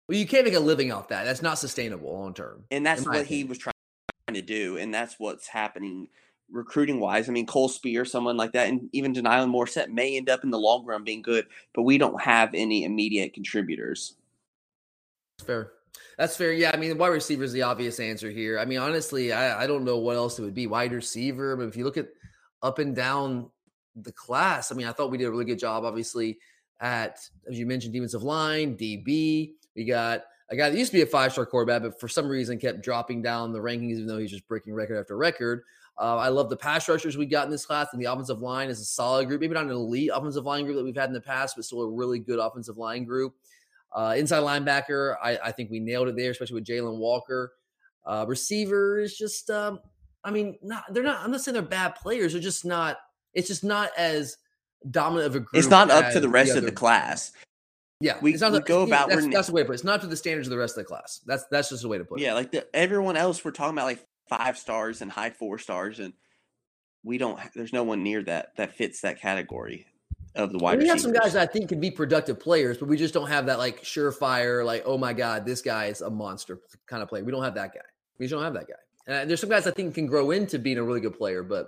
[0.08, 1.24] Well, you can't make a living off that.
[1.24, 2.66] That's not sustainable long term.
[2.72, 3.28] And that's what opinion.
[3.28, 3.74] he was trying
[4.34, 6.10] to do, and that's what's happening
[6.52, 7.30] recruiting wise.
[7.30, 10.52] I mean, Cole Speer, someone like that, and even De'Nylon Morrissette may end up in
[10.52, 14.16] the long run being good, but we don't have any immediate contributors.
[15.44, 15.72] Fair.
[16.18, 16.54] That's fair.
[16.54, 18.60] Yeah, I mean, wide receiver is the obvious answer here.
[18.60, 20.68] I mean, honestly, I, I don't know what else it would be.
[20.68, 21.56] Wide receiver.
[21.56, 22.10] But if you look at
[22.62, 23.50] up and down
[23.96, 26.38] the class, I mean, I thought we did a really good job, obviously,
[26.80, 29.54] at as you mentioned, defensive line, DB.
[29.76, 32.28] We got a guy that used to be a five star quarterback, but for some
[32.28, 35.64] reason kept dropping down the rankings, even though he's just breaking record after record.
[35.98, 38.70] Uh, I love the pass rushers we got in this class, and the offensive line
[38.70, 39.42] is a solid group.
[39.42, 41.82] Maybe not an elite offensive line group that we've had in the past, but still
[41.82, 43.36] a really good offensive line group.
[43.94, 47.54] Uh, inside linebacker, I, I, think we nailed it there, especially with Jalon Walker.
[48.06, 49.80] Uh, receiver is just, um,
[50.24, 51.24] I mean, not they're not.
[51.24, 52.34] I'm not saying they're bad players.
[52.34, 52.98] They're just not.
[53.34, 54.38] It's just not as
[54.90, 55.50] dominant of a group.
[55.54, 57.32] It's not up to the rest the of the class.
[58.00, 59.10] Yeah, we, not we go about.
[59.10, 59.76] That's, that's, the way to put it.
[59.76, 61.22] It's not to the standards of the rest of the class.
[61.26, 62.24] That's that's just the way to put it.
[62.24, 66.00] Yeah, like the, everyone else, we're talking about like five stars and high four stars,
[66.00, 66.14] and
[67.04, 67.40] we don't.
[67.56, 69.86] There's no one near that that fits that category.
[70.36, 72.88] Of the wide we have some guys that I think can be productive players, but
[72.88, 76.10] we just don't have that like surefire, like, oh my God, this guy is a
[76.10, 77.24] monster kind of player.
[77.24, 77.82] We don't have that guy.
[78.18, 78.74] We just don't have that guy.
[79.06, 81.68] And there's some guys I think can grow into being a really good player, but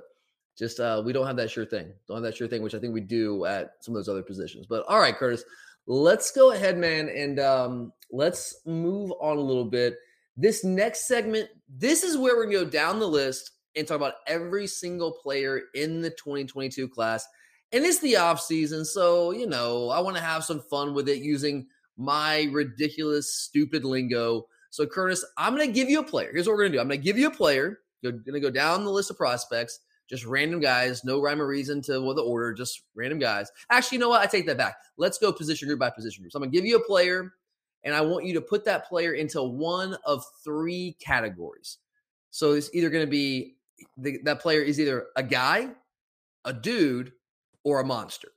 [0.57, 1.91] just uh, we don't have that sure thing.
[2.07, 4.23] Don't have that sure thing, which I think we do at some of those other
[4.23, 4.65] positions.
[4.67, 5.43] But all right, Curtis,
[5.85, 9.97] let's go ahead, man, and um, let's move on a little bit.
[10.37, 14.15] This next segment, this is where we're gonna go down the list and talk about
[14.27, 17.27] every single player in the 2022 class
[17.71, 21.09] and it's the off season so you know i want to have some fun with
[21.09, 24.47] it using my ridiculous stupid lingo.
[24.69, 26.31] So curtis i'm going to give you a player.
[26.33, 26.81] Here's what we're going to do.
[26.81, 27.79] I'm going to give you a player.
[28.01, 29.79] You're going to go down the list of prospects.
[30.07, 33.51] Just random guys no rhyme or reason to what the order just random guys.
[33.71, 34.21] Actually you know what?
[34.21, 34.75] I take that back.
[34.97, 36.31] Let's go position group by position group.
[36.31, 37.33] So i'm going to give you a player
[37.83, 41.77] and i want you to put that player into one of three categories.
[42.31, 43.55] So it's either going to be
[43.97, 45.69] the, that player is either a guy
[46.43, 47.11] a dude
[47.65, 48.29] or a monster.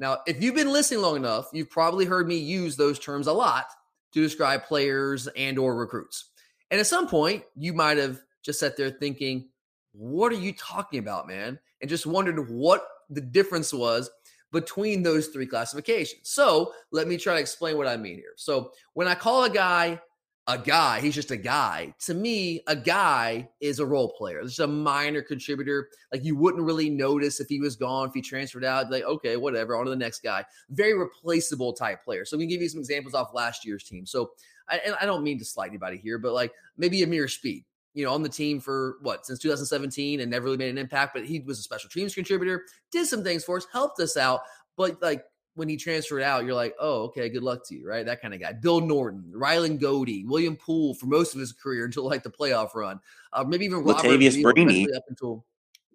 [0.00, 3.32] Now, if you've been listening long enough, you've probably heard me use those terms a
[3.32, 3.66] lot
[4.12, 6.30] to describe players and or recruits.
[6.72, 9.50] And at some point, you might have just sat there thinking,
[9.92, 14.10] "What are you talking about, man?" and just wondered what the difference was
[14.50, 16.30] between those three classifications.
[16.30, 18.34] So, let me try to explain what I mean here.
[18.36, 20.00] So, when I call a guy
[20.46, 21.00] a guy.
[21.00, 21.94] He's just a guy.
[22.04, 24.40] To me, a guy is a role player.
[24.40, 25.88] It's a minor contributor.
[26.12, 28.90] Like you wouldn't really notice if he was gone, if he transferred out.
[28.90, 30.44] Like, okay, whatever, on to the next guy.
[30.70, 32.24] Very replaceable type player.
[32.24, 34.04] So we can give you some examples off last year's team.
[34.04, 34.32] So,
[34.68, 38.04] I, and I don't mean to slight anybody here, but like maybe Ameer Speed, you
[38.04, 41.24] know, on the team for what since 2017 and never really made an impact, but
[41.24, 44.40] he was a special teams contributor, did some things for us, helped us out.
[44.76, 48.04] But like when he transferred out, you're like, oh, okay, good luck to you, right?
[48.04, 48.52] That kind of guy.
[48.52, 52.74] Bill Norton, Rylan Goede, William Poole for most of his career until like the playoff
[52.74, 53.00] run.
[53.32, 54.86] Uh, maybe even Latavious Brini.
[54.94, 55.44] Up until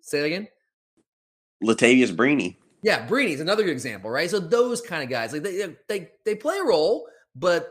[0.01, 0.47] say that again.
[1.63, 2.55] Latavious Brini.
[2.81, 4.29] Yeah, Brini's another good example, right?
[4.29, 7.69] So those kind of guys, like they they they play a role, but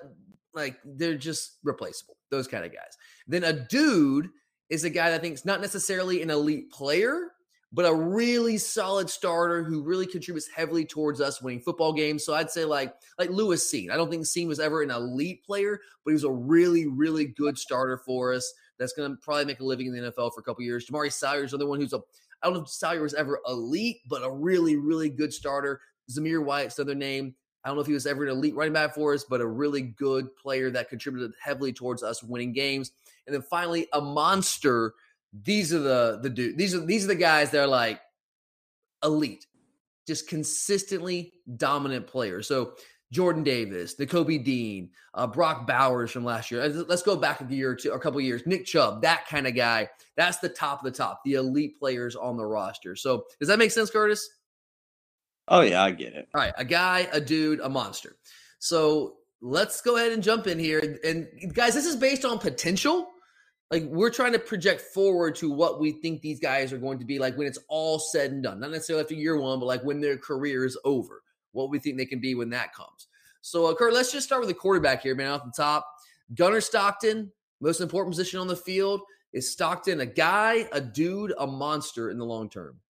[0.53, 2.17] like they're just replaceable.
[2.31, 2.97] Those kind of guys.
[3.27, 4.29] Then a dude
[4.69, 7.33] is a guy that I think is not necessarily an elite player,
[7.73, 12.25] but a really solid starter who really contributes heavily towards us winning football games.
[12.25, 13.91] So I'd say like like Lewis Cine.
[13.91, 17.27] I don't think Cine was ever an elite player, but he was a really really
[17.27, 18.53] good starter for us.
[18.79, 20.89] That's going to probably make a living in the NFL for a couple years.
[20.89, 22.01] Jamaree Salyer is another one who's a
[22.43, 25.81] I don't know if Salyer was ever elite, but a really really good starter.
[26.11, 27.35] Zamir White's another name.
[27.65, 29.47] I don't know if he was ever an elite running back for us, but a
[29.47, 32.93] really good player that contributed heavily towards us winning games.
[33.27, 34.95] And then finally, a monster
[35.33, 36.57] these are the the dude.
[36.59, 38.01] These are these are the guys that are like
[39.05, 39.47] elite,
[40.07, 42.47] just consistently dominant players.
[42.47, 42.75] So
[43.11, 46.67] Jordan Davis, Nakobe Dean, uh, Brock Bowers from last year.
[46.69, 48.43] Let's go back a year or two, a couple years.
[48.47, 49.89] Nick Chubb, that kind of guy.
[50.17, 52.97] That's the top of the top, the elite players on the roster.
[52.97, 54.29] So does that make sense, Curtis?
[55.49, 56.29] Oh yeah, I get it.
[56.35, 58.17] All right, a guy, a dude, a monster.
[58.59, 60.99] So let's go ahead and jump in here.
[61.05, 63.09] And guys, this is based on potential
[63.71, 67.05] like we're trying to project forward to what we think these guys are going to
[67.05, 68.61] be like when it's all said and done.
[68.61, 71.99] Not necessarily after year one, but like when their career is over, what we think
[71.99, 73.09] they can be when that comes.
[73.41, 75.33] So, uh, Kurt, let's just start with the quarterback here, man.
[75.33, 75.87] Off the top,
[76.35, 79.03] gunner Stockton, most important position on the field.
[79.33, 82.81] Is Stockton a guy, a dude, a monster in the long term?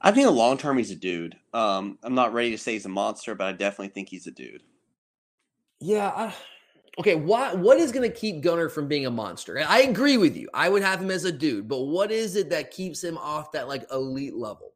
[0.00, 1.36] I think in the long term he's a dude.
[1.54, 4.30] Um, I'm not ready to say he's a monster, but I definitely think he's a
[4.30, 4.62] dude.
[5.80, 6.34] Yeah, I,
[6.98, 9.62] okay, what what is going to keep Gunner from being a monster?
[9.66, 10.48] I agree with you.
[10.54, 13.52] I would have him as a dude, but what is it that keeps him off
[13.52, 14.72] that like elite level?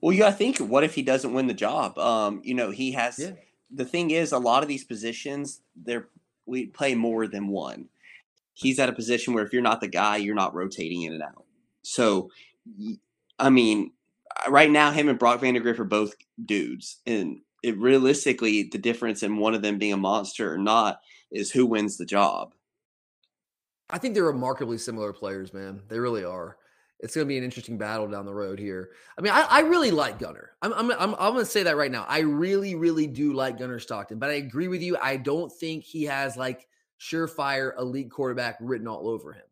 [0.00, 1.98] Well, yeah, I think what if he doesn't win the job?
[1.98, 3.32] Um, you know, he has Yeah.
[3.70, 6.08] the thing is a lot of these positions they're
[6.46, 7.88] we play more than one.
[8.54, 11.22] He's at a position where if you're not the guy, you're not rotating in and
[11.22, 11.44] out.
[11.82, 12.30] So,
[13.38, 13.92] I mean,
[14.46, 19.22] uh, right now, him and Brock Vandagriff are both dudes, and it realistically the difference
[19.22, 22.54] in one of them being a monster or not is who wins the job.
[23.90, 25.80] I think they're remarkably similar players, man.
[25.88, 26.56] They really are.
[27.00, 28.90] It's going to be an interesting battle down the road here.
[29.16, 30.50] I mean, I, I really like Gunner.
[30.60, 32.04] I'm, I'm, I'm, I'm going to say that right now.
[32.08, 34.96] I really, really do like Gunner Stockton, but I agree with you.
[35.00, 36.66] I don't think he has like
[37.00, 39.44] surefire elite quarterback written all over him.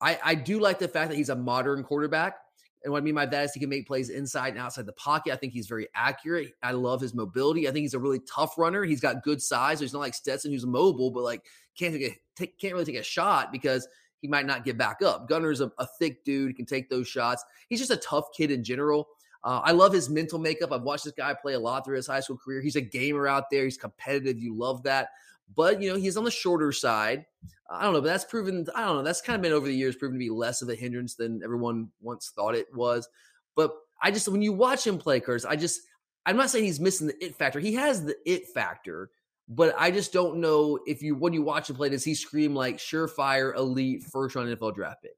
[0.00, 2.36] I, I do like the fact that he's a modern quarterback.
[2.82, 4.92] And what I mean by that is he can make plays inside and outside the
[4.92, 5.32] pocket.
[5.32, 6.54] I think he's very accurate.
[6.62, 7.68] I love his mobility.
[7.68, 8.84] I think he's a really tough runner.
[8.84, 9.80] He's got good size.
[9.80, 11.44] He's not like Stetson who's mobile, but like
[11.76, 13.86] can't take a, take, can't really take a shot because
[14.20, 15.28] he might not get back up.
[15.28, 17.44] Gunner's a, a thick dude, he can take those shots.
[17.68, 19.08] He's just a tough kid in general.
[19.42, 20.72] Uh, I love his mental makeup.
[20.72, 22.60] I've watched this guy play a lot through his high school career.
[22.60, 23.64] He's a gamer out there.
[23.64, 24.38] He's competitive.
[24.38, 25.08] You love that.
[25.54, 27.26] But you know he's on the shorter side.
[27.70, 28.66] I don't know, but that's proven.
[28.74, 29.02] I don't know.
[29.02, 31.42] That's kind of been over the years proven to be less of a hindrance than
[31.42, 33.08] everyone once thought it was.
[33.56, 35.80] But I just when you watch him play, Curtis, I just
[36.26, 37.60] I'm not saying he's missing the it factor.
[37.60, 39.10] He has the it factor,
[39.48, 42.54] but I just don't know if you when you watch him play, does he scream
[42.54, 45.12] like surefire, elite, first round NFL draft pick?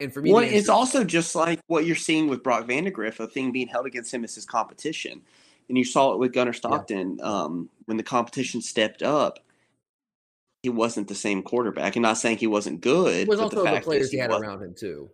[0.00, 3.18] And for me, well, it's also just like what you're seeing with Brock Vandagriff.
[3.20, 5.22] A thing being held against him is his competition,
[5.68, 9.38] and you saw it with Gunner Stockton um, when the competition stepped up.
[10.62, 13.14] He wasn't the same quarterback, and not saying he wasn't good.
[13.14, 14.46] it was also the, fact players he had wasn't.
[14.48, 15.10] around him too.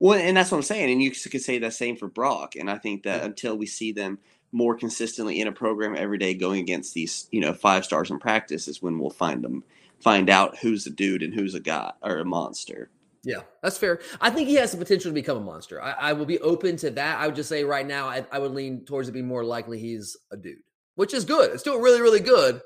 [0.00, 0.92] Well, and that's what I'm saying.
[0.92, 2.54] And you could say the same for Brock.
[2.54, 3.26] And I think that Yeah.
[3.26, 4.18] until we see them
[4.52, 8.18] more consistently in a program every day going against these, you know, five stars in
[8.20, 9.64] practice is when we'll find them,
[10.00, 12.88] find out who's a dude and who's a guy or a monster.
[13.28, 14.00] Yeah, that's fair.
[14.22, 15.82] I think he has the potential to become a monster.
[15.82, 17.18] I, I will be open to that.
[17.18, 19.78] I would just say right now, I, I would lean towards it being more likely
[19.78, 20.62] he's a dude,
[20.94, 21.50] which is good.
[21.50, 22.62] It's still really, really good.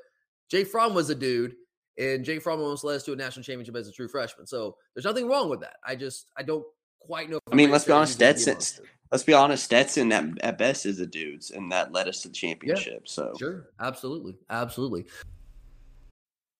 [0.47, 1.55] Jake Fromm was a dude,
[1.97, 4.47] and Jake Fromm almost led us to a national championship as a true freshman.
[4.47, 5.75] So there's nothing wrong with that.
[5.85, 6.63] I just I don't
[7.01, 7.39] quite know.
[7.51, 10.85] I mean, let's be honest, say be Stetson, let's be honest, Stetson at, at best
[10.85, 13.09] is a dudes, and that led us to the championship.
[13.09, 15.07] So Sure, absolutely, absolutely.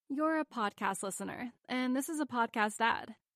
[0.10, 3.16] You're a podcast listener, and this is a podcast ad.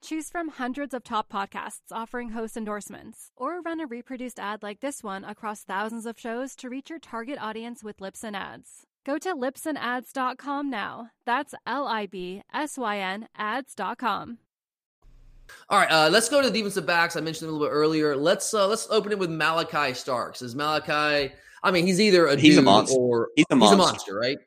[0.00, 4.80] Choose from hundreds of top podcasts offering host endorsements, or run a reproduced ad like
[4.80, 8.86] this one across thousands of shows to reach your target audience with Libsyn Ads.
[9.04, 11.10] Go to libsynads.com now.
[11.26, 14.38] That's L I B S Y N ads.com.
[15.70, 17.16] All right, uh, let's go to the defensive backs.
[17.16, 18.14] I mentioned them a little bit earlier.
[18.16, 20.42] Let's uh, let's open it with Malachi Starks.
[20.42, 21.32] Is Malachi?
[21.64, 22.96] I mean, he's either a He's a monster.
[22.96, 24.14] or He's a he's a monster.
[24.14, 24.38] monster, right?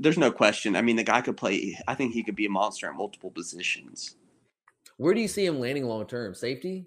[0.00, 0.74] there's no question.
[0.76, 1.78] I mean, the guy could play.
[1.86, 4.16] I think he could be a monster at multiple positions.
[4.98, 6.34] Where do you see him landing long term?
[6.34, 6.86] Safety?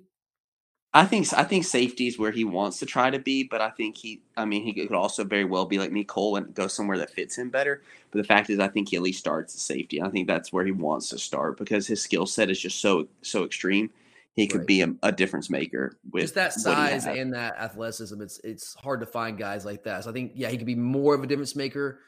[0.94, 3.70] I think I think safety is where he wants to try to be, but I
[3.70, 4.24] think he.
[4.36, 7.12] I mean, he could also very well be like me, Cole, and go somewhere that
[7.12, 7.82] fits him better.
[8.12, 10.02] But the fact is, I think he at least starts at safety.
[10.02, 13.08] I think that's where he wants to start because his skill set is just so
[13.22, 13.90] so extreme.
[14.34, 14.68] He could Right.
[14.68, 18.22] be a, a difference maker with Just that size and that athleticism.
[18.22, 20.04] It's it's hard to find guys like that.
[20.04, 22.00] So I think yeah, he could be more of a difference maker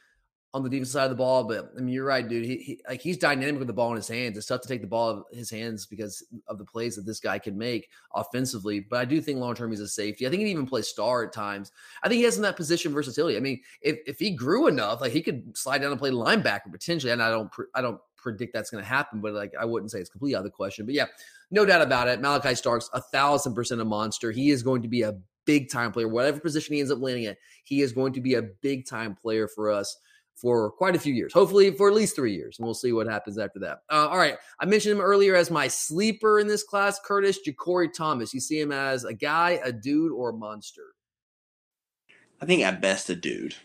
[0.53, 1.43] on the defensive side of the ball.
[1.43, 2.45] But I mean, you're right, dude.
[2.45, 4.37] He, he like he's dynamic with the ball in his hands.
[4.37, 7.19] It's tough to take the ball of his hands because of the plays that this
[7.19, 8.79] guy can make offensively.
[8.79, 10.27] But I do think long term he's a safety.
[10.27, 11.71] I think he even plays star at times.
[12.03, 13.35] I think he has in that position versatility.
[13.35, 16.71] I mean, if if he grew enough, like he could slide down and play linebacker
[16.71, 17.11] potentially.
[17.11, 19.99] And I don't I don't predict that's going to happen, but like I wouldn't say
[19.99, 20.85] it's completely out of the question.
[20.85, 21.07] But yeah,
[21.49, 22.21] no doubt about it.
[22.21, 24.31] Malachi Starks, a thousand percent a monster.
[24.31, 27.25] He is going to be a big time player, whatever position he ends up landing
[27.25, 27.37] at.
[27.63, 29.97] He is going to be a big time player for us
[30.36, 32.58] for quite a few years, hopefully for at least three years.
[32.60, 33.80] And we'll see what happens after that.
[33.89, 34.38] Uh, all right.
[34.60, 38.34] I mentioned him earlier as my sleeper in this class, Curtis JaCorey Thomas.
[38.34, 40.96] You see him as a guy, a dude, or a monster?
[42.41, 43.56] I think at best a dude.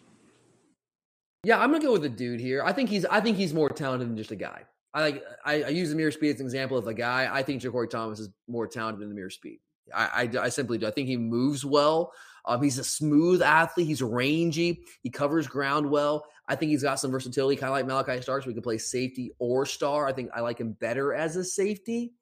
[1.44, 2.62] Yeah, I'm gonna go with a dude here.
[2.64, 4.62] I think he's I think he's more talented than just a guy.
[4.94, 7.28] I like I, I use Ameer Speed as an example of a guy.
[7.32, 9.60] I think JaCorey Thomas is more talented than Ameer Speed.
[9.94, 10.86] I, I, I simply do.
[10.86, 12.12] I think he moves well.
[12.44, 13.86] Um, he's a smooth athlete.
[13.86, 14.82] He's rangy.
[15.02, 16.24] He covers ground well.
[16.46, 18.46] I think he's got some versatility, kind of like Malachi Starks.
[18.46, 20.08] We can play safety or star.
[20.08, 22.12] I think I like him better as a safety.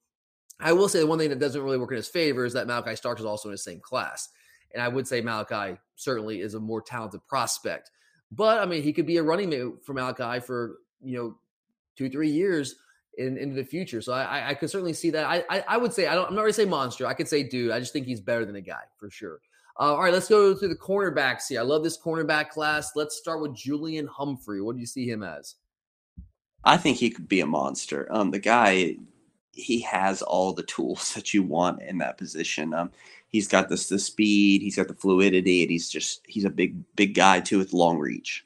[0.59, 2.67] I will say the one thing that doesn't really work in his favor is that
[2.67, 4.29] Malachi Starks is also in the same class.
[4.75, 7.91] And I would say Malachi certainly is a more talented prospect.
[8.33, 11.39] But I mean, he could be a running mate for Malachi for, you know,
[11.97, 12.75] two, three years
[13.17, 14.01] in, into the future.
[14.01, 15.25] So I, I, could certainly see that.
[15.25, 17.07] I, I, I would say, I don't, I'm not going to say monster.
[17.07, 17.71] I could say dude.
[17.71, 19.41] I just think he's better than a guy for sure.
[19.79, 21.61] Uh, all right, let's go to the cornerbacks here.
[21.61, 22.93] I love this cornerback class.
[22.97, 24.63] Let's start with Julian Humphrey.
[24.63, 25.57] What do you see him as?
[26.65, 28.09] I think he could be a monster.
[28.11, 28.97] Um, the guy,
[29.53, 32.73] he has all the tools that you want in that position.
[32.73, 32.91] Um,
[33.29, 36.83] he's got this the speed, he's got the fluidity, and he's just he's a big
[36.97, 38.46] big guy too with long reach.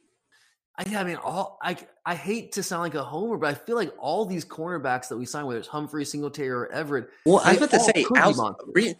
[0.80, 3.76] I, I mean, all I I hate to sound like a homer, but I feel
[3.76, 7.50] like all these cornerbacks that we signed, whether it's Humphrey, Singletary, or Everette, Well, I
[7.50, 8.68] was about to say, could be outs- monsters.
[8.74, 8.96] re-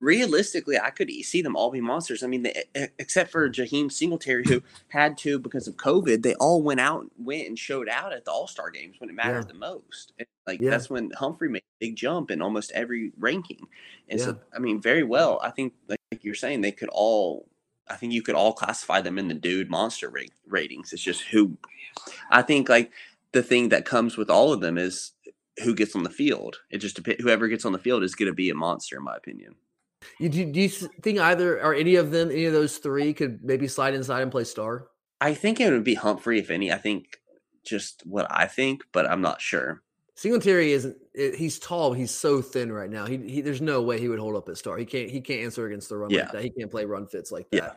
[0.00, 2.22] realistically, I could see them all be monsters.
[2.22, 2.62] I mean, they,
[3.00, 6.22] except for Jaheim Singletary, who had to because of COVID.
[6.22, 9.14] They all went out, went and showed out at the All Star games when it
[9.14, 9.52] mattered Yeah.
[9.52, 10.12] the most.
[10.18, 10.70] And, like Yeah.
[10.70, 13.66] that's when Humphrey made a big jump in almost every ranking.
[14.08, 14.26] And Yeah.
[14.26, 15.40] so, I mean, very well.
[15.42, 17.48] I think, like you're saying, they could all.
[17.90, 20.12] I think you could all classify them in the dude monster
[20.46, 20.92] ratings.
[20.92, 21.56] It's just who.
[22.30, 22.90] I think like
[23.32, 25.12] the thing that comes with all of them is
[25.64, 26.58] who gets on the field.
[26.70, 27.22] It just depends.
[27.22, 29.56] Whoever gets on the field is going to be a monster, in my opinion.
[30.18, 33.42] You, do, do you think either or any of them, any of those three, could
[33.42, 34.86] maybe slide inside and play star?
[35.20, 36.72] I think it would be Humphrey, if any.
[36.72, 37.18] I think
[37.64, 39.82] just what I think, but I'm not sure.
[40.18, 40.96] Singletary isn't.
[41.14, 41.92] He's tall.
[41.92, 43.06] He's so thin right now.
[43.06, 44.76] He, he there's no way he would hold up at star.
[44.76, 45.08] He can't.
[45.08, 46.22] He can't answer against the run Yeah.
[46.22, 46.42] like that.
[46.42, 47.56] He can't play run fits like that.
[47.56, 47.72] Yeah.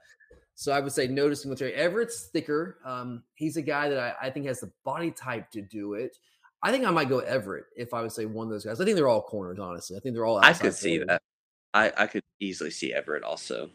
[0.55, 1.73] So I would say no to Singletary.
[1.73, 2.79] Everette's thicker.
[2.83, 6.17] Um, he's a guy that I, I think has the body type to do it.
[6.63, 8.81] I think I might go Everette if I would say one of those guys.
[8.81, 9.95] I think they're all corners, honestly.
[9.95, 10.39] I think they're all.
[10.39, 11.07] I could see corners.
[11.09, 11.21] that.
[11.75, 13.69] I, I could easily see Everette also.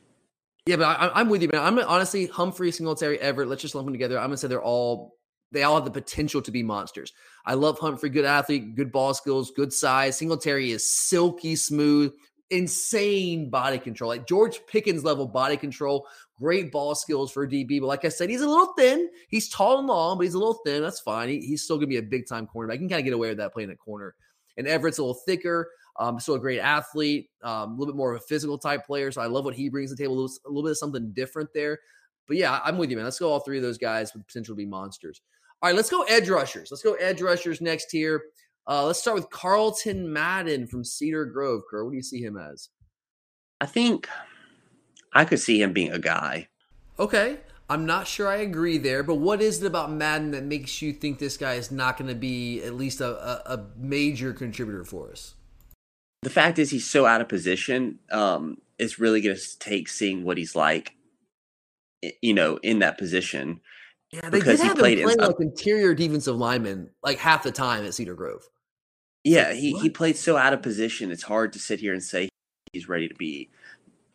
[0.67, 1.63] Yeah, but I, I'm with you, man.
[1.63, 3.47] I'm honestly Humphrey, Singletary, Everette.
[3.49, 4.19] Let's just lump them together.
[4.19, 5.15] I'm gonna say they're all
[5.53, 7.13] they all have the potential to be monsters.
[7.45, 10.19] I love Humphrey, good athlete, good ball skills, good size.
[10.19, 12.13] Singletary is silky smooth,
[12.51, 16.07] insane body control, like George Pickens level body control.
[16.39, 19.09] Great ball skills for a DB, but like I said, he's a little thin.
[19.29, 20.83] He's tall and long, but he's a little thin.
[20.83, 21.29] That's fine.
[21.29, 22.75] He, he's still gonna be a big time cornerback.
[22.75, 24.15] I can kind of get away with that playing at corner.
[24.59, 25.71] And Everette's a little thicker.
[25.99, 29.11] Um, still a great athlete, um, a little bit more of a physical type player.
[29.11, 30.15] So I love what he brings to the table.
[30.15, 31.79] A little, a little bit of something different there.
[32.29, 33.05] But yeah, I'm with you, man.
[33.05, 35.23] Let's go all three of those guys with potential to be monsters.
[35.67, 36.71] All right, let's go edge rushers.
[36.71, 38.27] Let's go edge rushers next here.
[38.69, 41.63] Uh, let's start with Carlton Madden from Cedar Grove.
[41.69, 42.69] Kerr, what do you see him as?
[43.61, 44.09] I think
[45.13, 46.47] I could see him being a guy.
[47.01, 47.39] Okay.
[47.69, 50.93] I'm not sure I agree there, but what is it about Madden that makes you
[50.93, 54.85] think this guy is not going to be at least a, a, a major contributor
[54.85, 55.35] for us?
[56.23, 57.99] The fact is, he's so out of position.
[58.13, 60.95] Um, it's really going to take seeing what he's like,
[62.23, 63.61] you know, in that position.
[64.13, 65.25] Yeah, they because did he have played him playing inside.
[65.25, 68.49] Uh like interior defensive lineman like half the time at Cedar Grove.
[69.25, 71.11] Yeah, he, he played so out of position.
[71.11, 72.29] It's hard to sit here and say
[72.73, 73.51] he's ready to be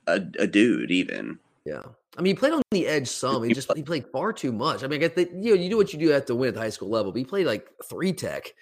[0.08, 1.38] a, a dude, even.
[1.66, 1.82] Yeah.
[2.18, 3.44] I mean, he played on the edge some.
[3.44, 4.84] He just he played far too much.
[4.84, 6.50] I mean, I get that you know you do what you do have to win
[6.50, 8.54] at the high school level, but he played like three tech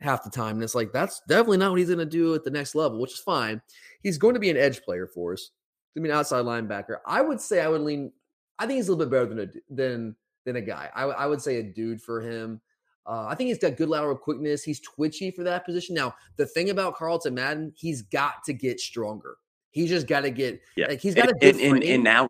[0.00, 2.44] half the time, and it's like that's definitely not what he's going to do at
[2.44, 3.60] the next level, which is fine.
[4.02, 5.50] He's going to be an edge player for us.
[5.96, 6.98] I mean, outside linebacker.
[7.06, 8.12] I would say I would lean.
[8.58, 10.16] I think he's a little bit better than a, than
[10.46, 10.88] than a guy.
[10.94, 12.62] I, I would say a dude for him.
[13.06, 14.64] Uh, I think he's got good lateral quickness.
[14.64, 15.94] He's twitchy for that position.
[15.94, 19.36] Now, the thing about Carlton Madden, he's got to get stronger.
[19.70, 22.28] He's just got to get Yeah, like he's got to and, and, and, now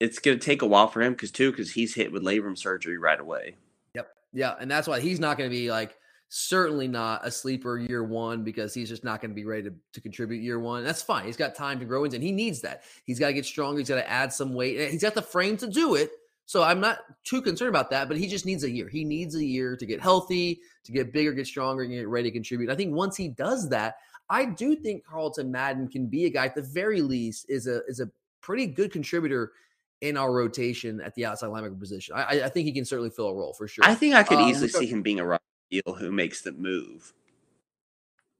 [0.00, 2.58] it's going to take a while for him because too, because he's hit with labrum
[2.58, 3.56] surgery right away.
[3.94, 4.08] Yep.
[4.34, 4.54] Yeah.
[4.60, 5.96] And that's why he's not going to be like,
[6.28, 9.74] certainly not a sleeper year one because he's just not going to be ready to,
[9.92, 10.84] to contribute year one.
[10.84, 11.24] That's fine.
[11.24, 12.84] He's got time to grow into and he needs that.
[13.04, 13.78] He's got to get stronger.
[13.80, 14.90] He's got to add some weight.
[14.90, 16.12] He's got the frame to do it.
[16.50, 18.88] So I'm not too concerned about that, but he just needs a year.
[18.88, 22.28] He needs a year to get healthy, to get bigger, get stronger, and get ready
[22.28, 22.68] to contribute.
[22.70, 23.98] I think once he does that,
[24.28, 27.82] I do think Carlton Madden can be a guy at the very least is a
[27.86, 29.52] is a pretty good contributor
[30.00, 32.16] in our rotation at the outside linebacker position.
[32.16, 33.84] I, I- think he can certainly fill a role for sure.
[33.84, 35.40] I think I could Um, easily so- see him being a right
[35.70, 37.12] deal who makes the move.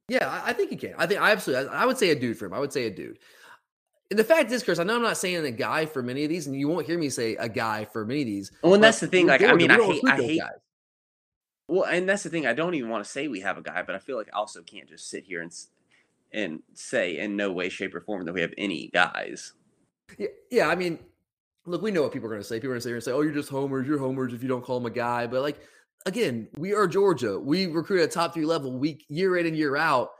[0.09, 0.95] Yeah, I, I think he can.
[0.99, 1.69] I think I absolutely.
[1.69, 2.55] I, I would say a dude for him.
[2.55, 3.21] I would say a dude.
[4.11, 6.49] The fact is, Chris, I know I'm not saying a guy for many of these,
[6.49, 8.51] and you won't hear me say a guy for many of these.
[8.63, 9.29] Well, and that's the thing.
[9.29, 10.41] Like, I mean, I hate, I hate.
[10.41, 10.51] guys.
[11.69, 12.47] Well, and that's the thing.
[12.47, 14.37] I don't even want to say we have a guy, but I feel like I
[14.37, 15.53] also can't just sit here and
[16.33, 19.53] and say in no way, shape, or form that we have any guys.
[20.19, 20.99] Yeah, yeah, I mean,
[21.67, 22.57] look, we know what people are going to say.
[22.57, 23.87] People are going to sit here and say, "Oh, you're just homers.
[23.87, 25.61] You're homers if you don't call him a guy." But like,
[26.07, 27.39] again, we are Georgia.
[27.39, 30.11] We recruit at top three level week year in and year out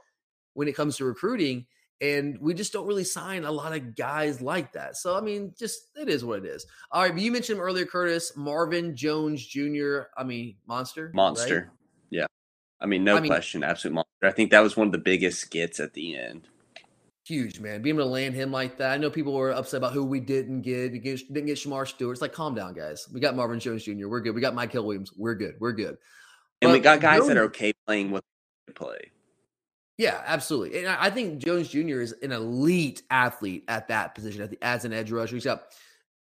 [0.53, 1.65] when it comes to recruiting,
[2.01, 4.97] and we just don't really sign a lot of guys like that.
[4.97, 6.65] So I mean, just it is what it is.
[6.91, 10.01] All right, but you mentioned earlier, Curtis Marvin Jones Jr.
[10.17, 11.15] I mean, monster, right?
[11.15, 11.71] Monster.
[12.09, 12.25] Yeah.
[12.81, 13.63] I mean, no I mean- question.
[13.63, 14.09] Absolute monster.
[14.23, 16.47] I think that was one of the biggest skits at the end.
[17.25, 18.91] Huge man, being able to land him like that.
[18.91, 20.91] I know people were upset about who we didn't get.
[20.91, 22.13] We didn't get Shemar Stewart.
[22.13, 23.07] It's like, calm down, guys.
[23.13, 24.07] We got Marvin Jones Jr.
[24.07, 24.33] We're good.
[24.33, 25.13] We got Mykel Williams.
[25.15, 25.55] We're good.
[25.59, 25.97] We're good.
[26.61, 28.23] And we got guys that are okay playing what
[28.67, 29.11] they play.
[29.97, 30.79] Yeah, absolutely.
[30.79, 32.01] And I I think Jones Jr.
[32.01, 35.35] is an elite athlete at that position at the, as an edge rusher.
[35.35, 35.63] He's got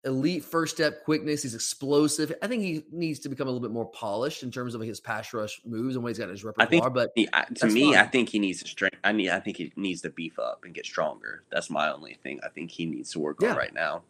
[0.05, 1.43] elite first step quickness.
[1.43, 2.33] He's explosive.
[2.43, 5.01] I think he needs to become a little bit more polished in terms of his
[5.01, 6.69] pass rush moves and what he's got in his I repertoire.
[6.71, 8.97] think but he, I- to me, I think he needs to strength.
[9.05, 9.31] I need.
[9.31, 11.45] I think he needs to beef up and get stronger.
[11.51, 12.41] That's my only thing.
[12.45, 13.51] I think he needs to work Yeah.
[13.53, 14.03] on right now.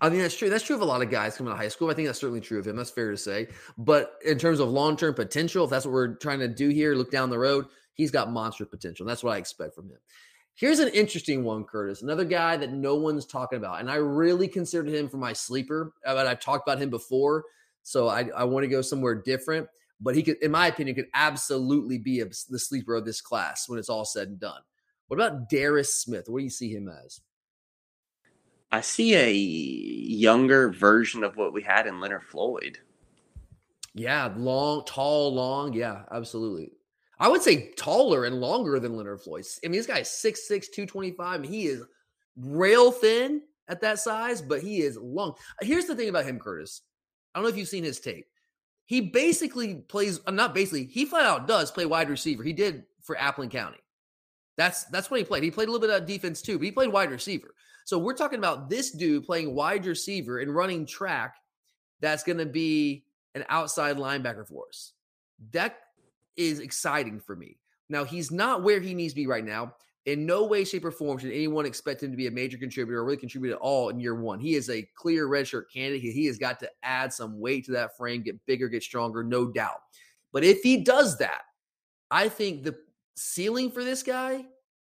[0.00, 0.50] I mean, that's true.
[0.50, 1.90] That's true of a lot of guys coming out of high school.
[1.90, 2.76] I think that's certainly true of him.
[2.76, 3.48] That's fair to say.
[3.78, 6.94] But in terms of long term potential, if that's what we're trying to do here,
[6.94, 7.64] look down the road,
[7.96, 9.04] he's got monster potential.
[9.04, 9.98] That's what I expect from him.
[10.54, 12.00] Here's an interesting one, Curtis.
[12.00, 13.80] Another guy that no one's talking about.
[13.80, 17.44] And I really considered him for my sleeper, uh, but I've talked about him before.
[17.82, 19.68] So I, I want to go somewhere different.
[20.00, 23.68] But he could, in my opinion, could absolutely be a, the sleeper of this class
[23.68, 24.60] when it's all said and done.
[25.08, 26.28] What about Darris Smith?
[26.28, 27.20] What do you see him as?
[28.72, 32.78] I see a younger version of what we had in Leonard Floyd.
[33.94, 35.72] Yeah, long, tall, long.
[35.72, 36.72] Yeah, absolutely.
[37.18, 39.46] I would say taller and longer than Leonard Floyd.
[39.64, 41.40] I mean, this guy's 6'6, 225.
[41.40, 41.82] and he is
[42.36, 45.34] rail thin at that size, but he is long.
[45.60, 46.82] Here's the thing about him, Curtis.
[47.34, 48.26] I don't know if you've seen his tape.
[48.84, 52.42] He basically plays, uh, not basically, he flat out does play wide receiver.
[52.42, 53.78] He did for Appling County.
[54.56, 55.42] That's that's what he played.
[55.42, 57.54] He played a little bit of defense too, but he played wide receiver.
[57.84, 61.36] So we're talking about this dude playing wide receiver and running track.
[62.00, 63.04] That's going to be
[63.34, 64.92] an outside linebacker for us.
[65.52, 65.78] That
[66.36, 67.58] is exciting for me.
[67.88, 69.74] Now he's not where he needs to be right now.
[70.06, 73.00] In no way, shape, or form should anyone expect him to be a major contributor
[73.00, 74.38] or really contribute at all in year one.
[74.38, 76.12] He is a clear redshirt candidate.
[76.12, 79.50] He, has got to add some weight to that frame, get bigger, get stronger, no
[79.50, 79.80] doubt.
[80.32, 81.42] But if he does that,
[82.08, 82.76] I think the
[83.16, 84.44] ceiling for this guy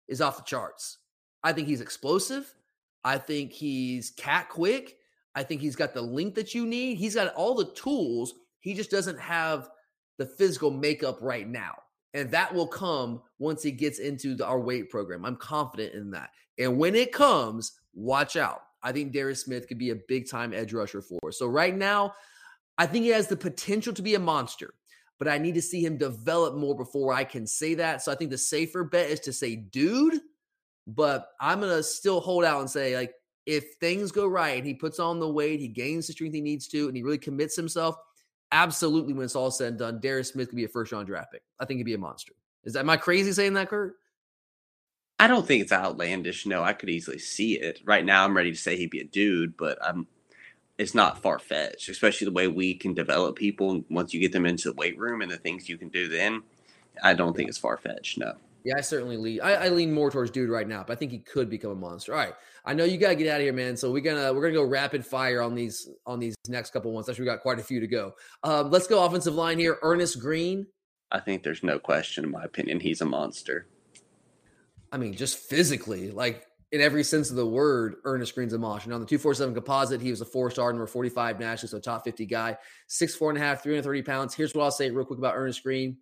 [0.08, 0.98] is off the charts.
[1.44, 2.54] I think he's explosive.
[3.04, 4.96] I think he's cat quick.
[5.34, 6.96] I think he's got the length that you need.
[6.96, 8.34] He's got all the tools.
[8.60, 9.68] He just doesn't have
[10.18, 11.74] the physical makeup right now.
[12.14, 15.24] And that will come once he gets into the, our weight program.
[15.24, 16.30] I'm confident in that.
[16.58, 18.62] And when it comes, watch out.
[18.82, 21.38] I think Darris Smith could be a big time edge rusher for us.
[21.38, 22.14] So right now,
[22.76, 24.74] I think he has the potential to be a monster,
[25.18, 28.02] but I need to see him develop more before I can say that.
[28.02, 30.20] So I think the safer bet is to say, dude,
[30.86, 33.14] but I'm to still hold out and say, like,
[33.46, 36.40] if things go right and he puts on the weight, he gains the strength he
[36.40, 37.96] needs to, and he really commits himself,
[38.52, 41.32] absolutely, when it's all said and done, Darris Smith could be a first round draft
[41.32, 41.42] pick.
[41.58, 42.34] I think he'd be a monster.
[42.64, 43.96] Is that am I crazy saying that, Kurt?
[45.18, 46.46] I don't think it's outlandish.
[46.46, 47.80] No, I could easily see it.
[47.84, 50.06] Right now, I'm ready to say he'd be a dude, but I'm.
[50.78, 54.46] It's not far fetched, especially the way we can develop people once you get them
[54.46, 56.08] into the weight room and the things you can do.
[56.08, 56.42] Then,
[57.02, 58.18] I don't think it's far fetched.
[58.18, 58.34] No.
[58.64, 59.40] Yeah, I certainly lean.
[59.42, 61.76] I, I, lean more towards dude right now, but I think he could become a
[61.76, 62.12] monster.
[62.12, 62.34] All right,
[62.64, 63.76] I know you gotta get out of here, man.
[63.76, 67.08] So we're gonna we're gonna go rapid fire on these on these next couple ones.
[67.08, 68.14] Actually, we got quite a few to go.
[68.44, 69.78] Um, let's go offensive line here.
[69.82, 70.66] Earnest Greene.
[71.10, 73.66] I think there's no question, in my opinion, he's a monster.
[74.92, 78.88] I mean, just physically, like in every sense of the word, Earnest Greene's a monster.
[78.88, 82.04] And on the 247 composite, he was a four star, number 45 nationally, so top
[82.04, 82.56] 50 guy,
[82.86, 84.34] six, four and a half, 330 pounds.
[84.34, 85.98] Here's what I'll say real quick about Earnest Greene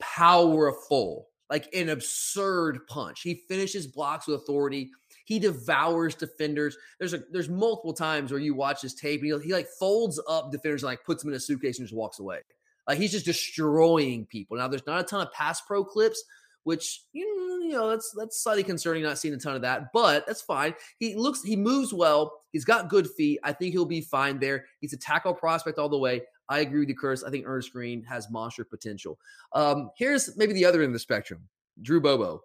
[0.00, 3.22] powerful like an absurd punch.
[3.22, 4.90] He finishes blocks with authority.
[5.30, 6.76] He devours defenders.
[6.98, 9.22] There's a there's multiple times where you watch his tape.
[9.22, 11.86] And he, he like folds up defenders and like puts them in a suitcase and
[11.86, 12.40] just walks away.
[12.88, 14.56] Like he's just destroying people.
[14.56, 16.24] Now there's not a ton of pass pro clips,
[16.64, 19.04] which you know that's that's slightly concerning.
[19.04, 20.74] Not seeing a ton of that, but that's fine.
[20.98, 22.40] He looks he moves well.
[22.50, 23.38] He's got good feet.
[23.44, 24.64] I think he'll be fine there.
[24.80, 26.22] He's a tackle prospect all the way.
[26.48, 27.22] I agree with you, Curtis.
[27.22, 29.20] I think Earnest Greene has monster potential.
[29.52, 31.48] Um, here's maybe the other end of the spectrum
[31.82, 32.42] Drew Bobo.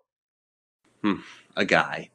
[1.02, 1.22] Hmm,
[1.56, 2.12] a guy.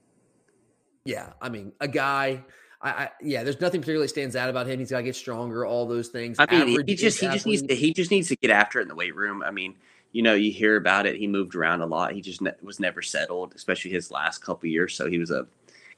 [1.05, 2.45] Yeah, I mean, a guy.
[2.83, 4.79] I, I, yeah, there's nothing particularly stands out about him.
[4.79, 5.67] He's got to get stronger.
[5.67, 6.37] All those things.
[6.39, 8.79] I mean, Average he just he just needs to he just needs to get after
[8.79, 9.43] it in the weight room.
[9.43, 9.75] I mean,
[10.13, 11.17] you know, you hear about it.
[11.17, 12.13] He moved around a lot.
[12.13, 14.95] He just ne- was never settled, especially his last couple years.
[14.95, 15.47] So he was a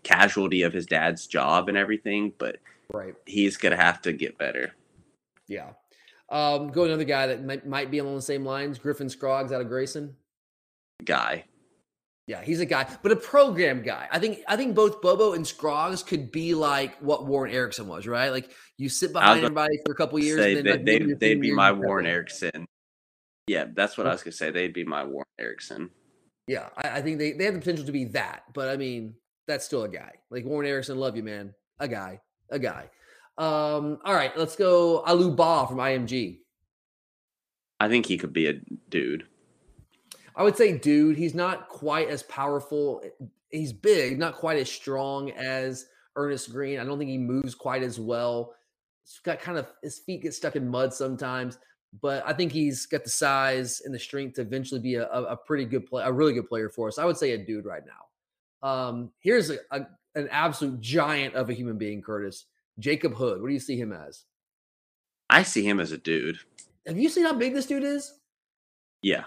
[0.02, 2.32] casualty of his dad's job and everything.
[2.38, 2.56] But
[2.92, 4.74] right, he's gonna have to get better.
[5.46, 5.70] Yeah.
[6.30, 8.78] Um, go another guy that might, might be along the same lines.
[8.78, 10.16] Griffin Scroggs out of Grayson.
[11.04, 11.44] Guy.
[12.26, 14.06] Yeah, he's a guy, but a program guy.
[14.10, 18.06] I think I think both Bobo and Scroggs could be like what Warren Ericson was,
[18.06, 18.30] right?
[18.30, 20.38] Like you sit behind everybody for a couple years.
[20.38, 22.66] Say, and then, they, like, they'd, they'd be my Warren Ericson.
[23.48, 24.50] Yeah, that's what I was gonna say.
[24.50, 25.90] They'd be my Warren Ericson.
[26.46, 29.14] Yeah, I, I think they, they have the potential to be that, but I mean,
[29.48, 30.12] that's still a guy.
[30.30, 31.54] Like Warren Ericson, love you, man.
[31.80, 32.20] A guy,
[32.50, 32.88] a guy.
[33.36, 36.38] Um, all right, let's go Aliou Bah from IMG.
[37.80, 38.54] I think he could be a
[38.90, 39.26] dude.
[40.36, 41.16] I would say dude.
[41.16, 43.02] He's not quite as powerful.
[43.50, 46.78] He's big, not quite as strong as Earnest Greene.
[46.78, 48.54] I don't think he moves quite as well.
[49.04, 51.58] He's got kind of his feet get stuck in mud sometimes,
[52.00, 55.36] but I think he's got the size and the strength to eventually be a, a
[55.36, 56.98] pretty good play, a really good player for us.
[56.98, 58.68] I would say a dude right now.
[58.68, 62.46] Um, here's a, a, an absolute giant of a human being, Curtis.
[62.78, 63.40] Jacob Hood.
[63.40, 64.24] What do you see him as?
[65.28, 66.38] I see him as a dude.
[66.86, 68.14] Have you seen how big this dude is?
[69.02, 69.24] Yeah.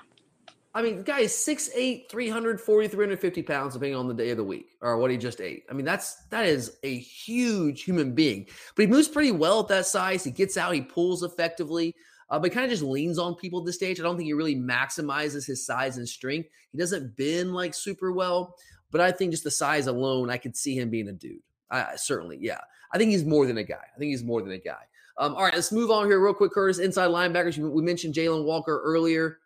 [0.76, 4.44] I mean, the guy is 6'8, 340, 350 pounds, depending on the day of the
[4.44, 5.64] week or what he just ate.
[5.70, 8.46] I mean, that's that is a huge human being.
[8.76, 10.26] But he moves pretty well at that size.
[10.26, 11.96] He gets out, he pulls effectively.
[12.30, 14.00] Uh, but kind of just leans on people at this stage.
[14.00, 16.50] I don't think he really maximizes his size and strength.
[16.72, 18.56] He doesn't bend like super well,
[18.92, 21.42] but I think just the size alone, I could see him being a dude.
[21.70, 22.62] I, certainly, yeah.
[22.92, 23.76] I think he's more than a guy.
[23.96, 24.82] I think he's more than a guy.
[25.18, 26.80] Um, all right, let's move on here real quick, Curtis.
[26.80, 27.58] Inside linebackers.
[27.58, 29.40] We mentioned Jalon Walker earlier.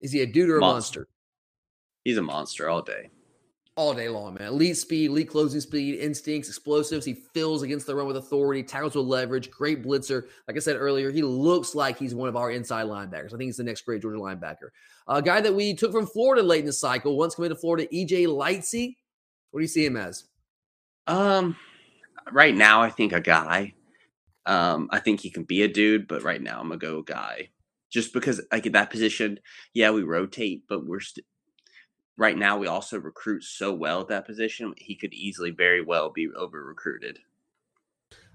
[0.00, 1.00] Is he a dude or a monster?
[1.00, 1.08] monster?
[2.04, 3.10] He's a monster all day.
[3.76, 4.48] All day long, man.
[4.48, 7.04] Elite speed, elite closing speed, instincts, explosives.
[7.04, 10.28] He fills against the run with authority, tackles with leverage, great blitzer.
[10.48, 13.34] Like I said earlier, he looks like he's one of our inside linebackers.
[13.34, 14.68] I think he's the next great Georgia linebacker.
[15.08, 17.86] A guy that we took from Florida late in the cycle, once committed to Florida,
[17.92, 18.96] EJ Lightsey.
[19.50, 20.24] What do you see him as?
[21.06, 21.56] Um,
[22.32, 23.74] right now I think a guy.
[24.46, 27.50] Um, I think he can be a dude, but right now I'm gonna go guy,
[27.90, 29.38] just because like at that position,
[29.74, 31.26] yeah, we rotate, but we're st-
[32.16, 34.74] right now we also recruit so well at that position.
[34.76, 37.18] He could easily, very well, be over recruited.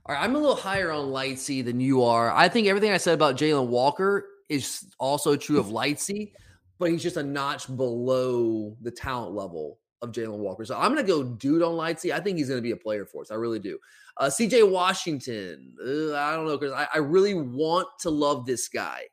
[0.06, 2.32] All right, I'm a little higher on Lightsey than you are.
[2.32, 6.34] I think everything I said about Jalon Walker is also true of Lightsey,
[6.80, 10.66] but he's just a notch below the talent level of Jalon Walker.
[10.66, 12.12] So I'm going to go dude on Lightsey.
[12.12, 13.32] I think he's going to be a player for us.
[13.32, 13.78] I really do.
[14.18, 19.04] Uh, CJ Washington, I don't know, because I, I, really want to love this guy.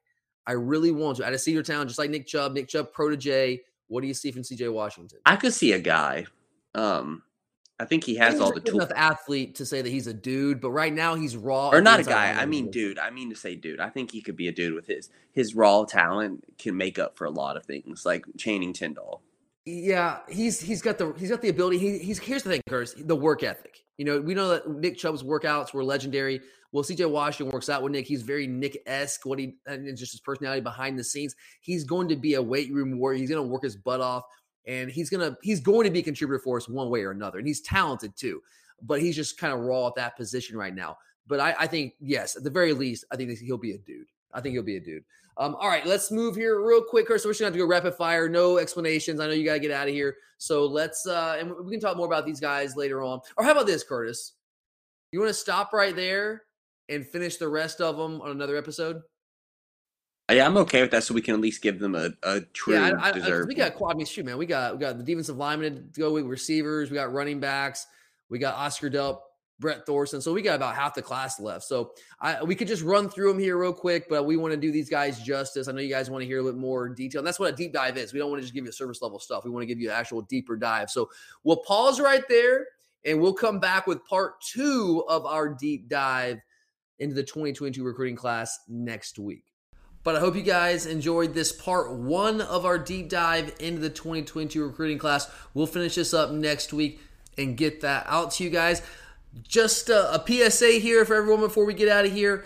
[0.48, 1.26] I really want to.
[1.26, 3.60] Out of Cedartown, just like Nick Chubb, Nick Chubb protege.
[3.88, 5.18] What do you see from CJ Washington?
[5.26, 6.24] I could see a guy.
[6.74, 7.22] Um,
[7.78, 8.82] I think he has all the tools.
[8.82, 11.68] Enough athlete to say that he's a dude, but right now he's raw.
[11.68, 12.32] Or not a guy.
[12.32, 12.98] I mean, dude.
[12.98, 13.78] I mean to say dude.
[13.78, 17.16] I think he could be a dude with his his raw talent can make up
[17.16, 19.22] for a lot of things, like Channing Tindall.
[19.66, 21.78] Yeah, he's he's got the he's got the ability.
[21.78, 23.84] He, he's here's the thing, Curtis, the work ethic.
[23.98, 26.40] You know, we know that Nick Chubb's workouts were legendary.
[26.72, 28.06] Well, CJ Washington works out with Nick.
[28.06, 29.24] He's very Nick esque.
[29.24, 31.34] What he and just his personality behind the scenes.
[31.60, 33.18] He's going to be a weight room warrior.
[33.18, 34.24] He's going to work his butt off
[34.68, 37.38] and he's gonna he's going to be a contributor for us one way or another,
[37.38, 38.40] and he's talented too.
[38.82, 40.98] But he's just kind of raw at that position right now.
[41.26, 44.06] But I, I think yes, at the very least, I think he'll be a dude.
[44.32, 45.02] I think he'll be a dude.
[45.36, 47.06] Um, all right, let's move here real quick.
[47.08, 49.18] So we're just gonna have to go rapid fire, no explanations.
[49.20, 50.16] I know you gotta get out of here.
[50.36, 53.20] So let's uh and we can talk more about these guys later on.
[53.36, 54.34] Or how about this, Curtis?
[55.12, 56.42] You want to stop right there
[56.88, 59.02] and finish the rest of them on another episode?
[60.30, 61.04] Yeah, I'm okay with that.
[61.04, 63.72] So we can at least give them a, a true yeah, I, I, we got
[63.82, 66.90] I mean, shoot, man, we got we got the defensive linemen to go with receivers.
[66.90, 67.86] We got running backs.
[68.28, 69.20] We got Oscar Delp,
[69.58, 70.20] Brett Thorson.
[70.20, 71.64] So we got about half the class left.
[71.64, 74.60] So I, we could just run through them here real quick, but we want to
[74.60, 75.66] do these guys justice.
[75.66, 77.20] I know you guys want to hear a little more detail.
[77.20, 78.12] And that's what a deep dive is.
[78.12, 79.44] We don't want to just give you service level stuff.
[79.46, 80.90] We want to give you an actual deeper dive.
[80.90, 81.08] So
[81.42, 82.66] we'll pause right there
[83.06, 86.38] and we'll come back with part two of our deep dive
[86.98, 89.44] into the 2022 recruiting class next week.
[90.04, 93.90] But I hope you guys enjoyed this part one of our deep dive into the
[93.90, 95.30] 2022 recruiting class.
[95.54, 97.00] We'll finish this up next week
[97.36, 98.82] and get that out to you guys.
[99.42, 102.44] Just a, a PSA here for everyone before we get out of here.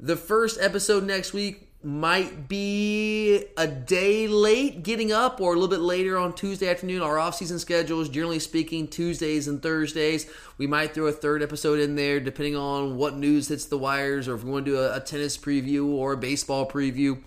[0.00, 5.68] The first episode next week might be a day late getting up or a little
[5.68, 7.02] bit later on Tuesday afternoon.
[7.02, 10.30] Our off-season schedule is generally speaking Tuesdays and Thursdays.
[10.58, 14.28] We might throw a third episode in there depending on what news hits the wires
[14.28, 17.20] or if we want to do a, a tennis preview or a baseball preview.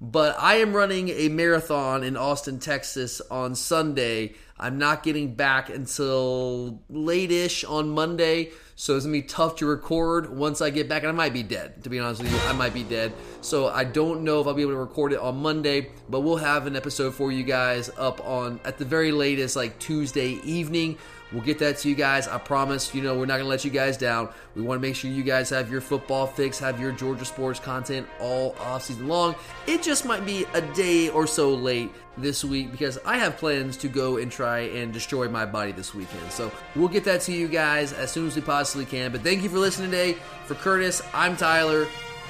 [0.00, 4.34] But I am running a marathon in Austin, Texas on Sunday.
[4.58, 8.50] I'm not getting back until late-ish on Monday.
[8.82, 11.44] So it's gonna be tough to record once I get back, and I might be
[11.44, 11.84] dead.
[11.84, 13.12] To be honest with you, I might be dead.
[13.40, 16.38] So I don't know if I'll be able to record it on Monday, but we'll
[16.38, 20.98] have an episode for you guys up on at the very latest, like Tuesday evening.
[21.32, 22.28] We'll get that to you guys.
[22.28, 22.94] I promise.
[22.94, 24.28] You know, we're not going to let you guys down.
[24.54, 27.58] We want to make sure you guys have your football fix, have your Georgia sports
[27.58, 29.34] content all off season long.
[29.66, 33.76] It just might be a day or so late this week because I have plans
[33.78, 36.30] to go and try and destroy my body this weekend.
[36.30, 39.12] So we'll get that to you guys as soon as we possibly can.
[39.12, 40.18] But thank you for listening today.
[40.46, 41.86] For Curtis, I'm Tyler.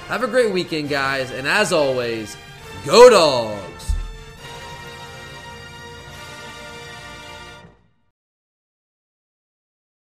[0.07, 1.31] Have a great weekend, guys.
[1.31, 2.37] And as always,
[2.85, 3.92] go dogs.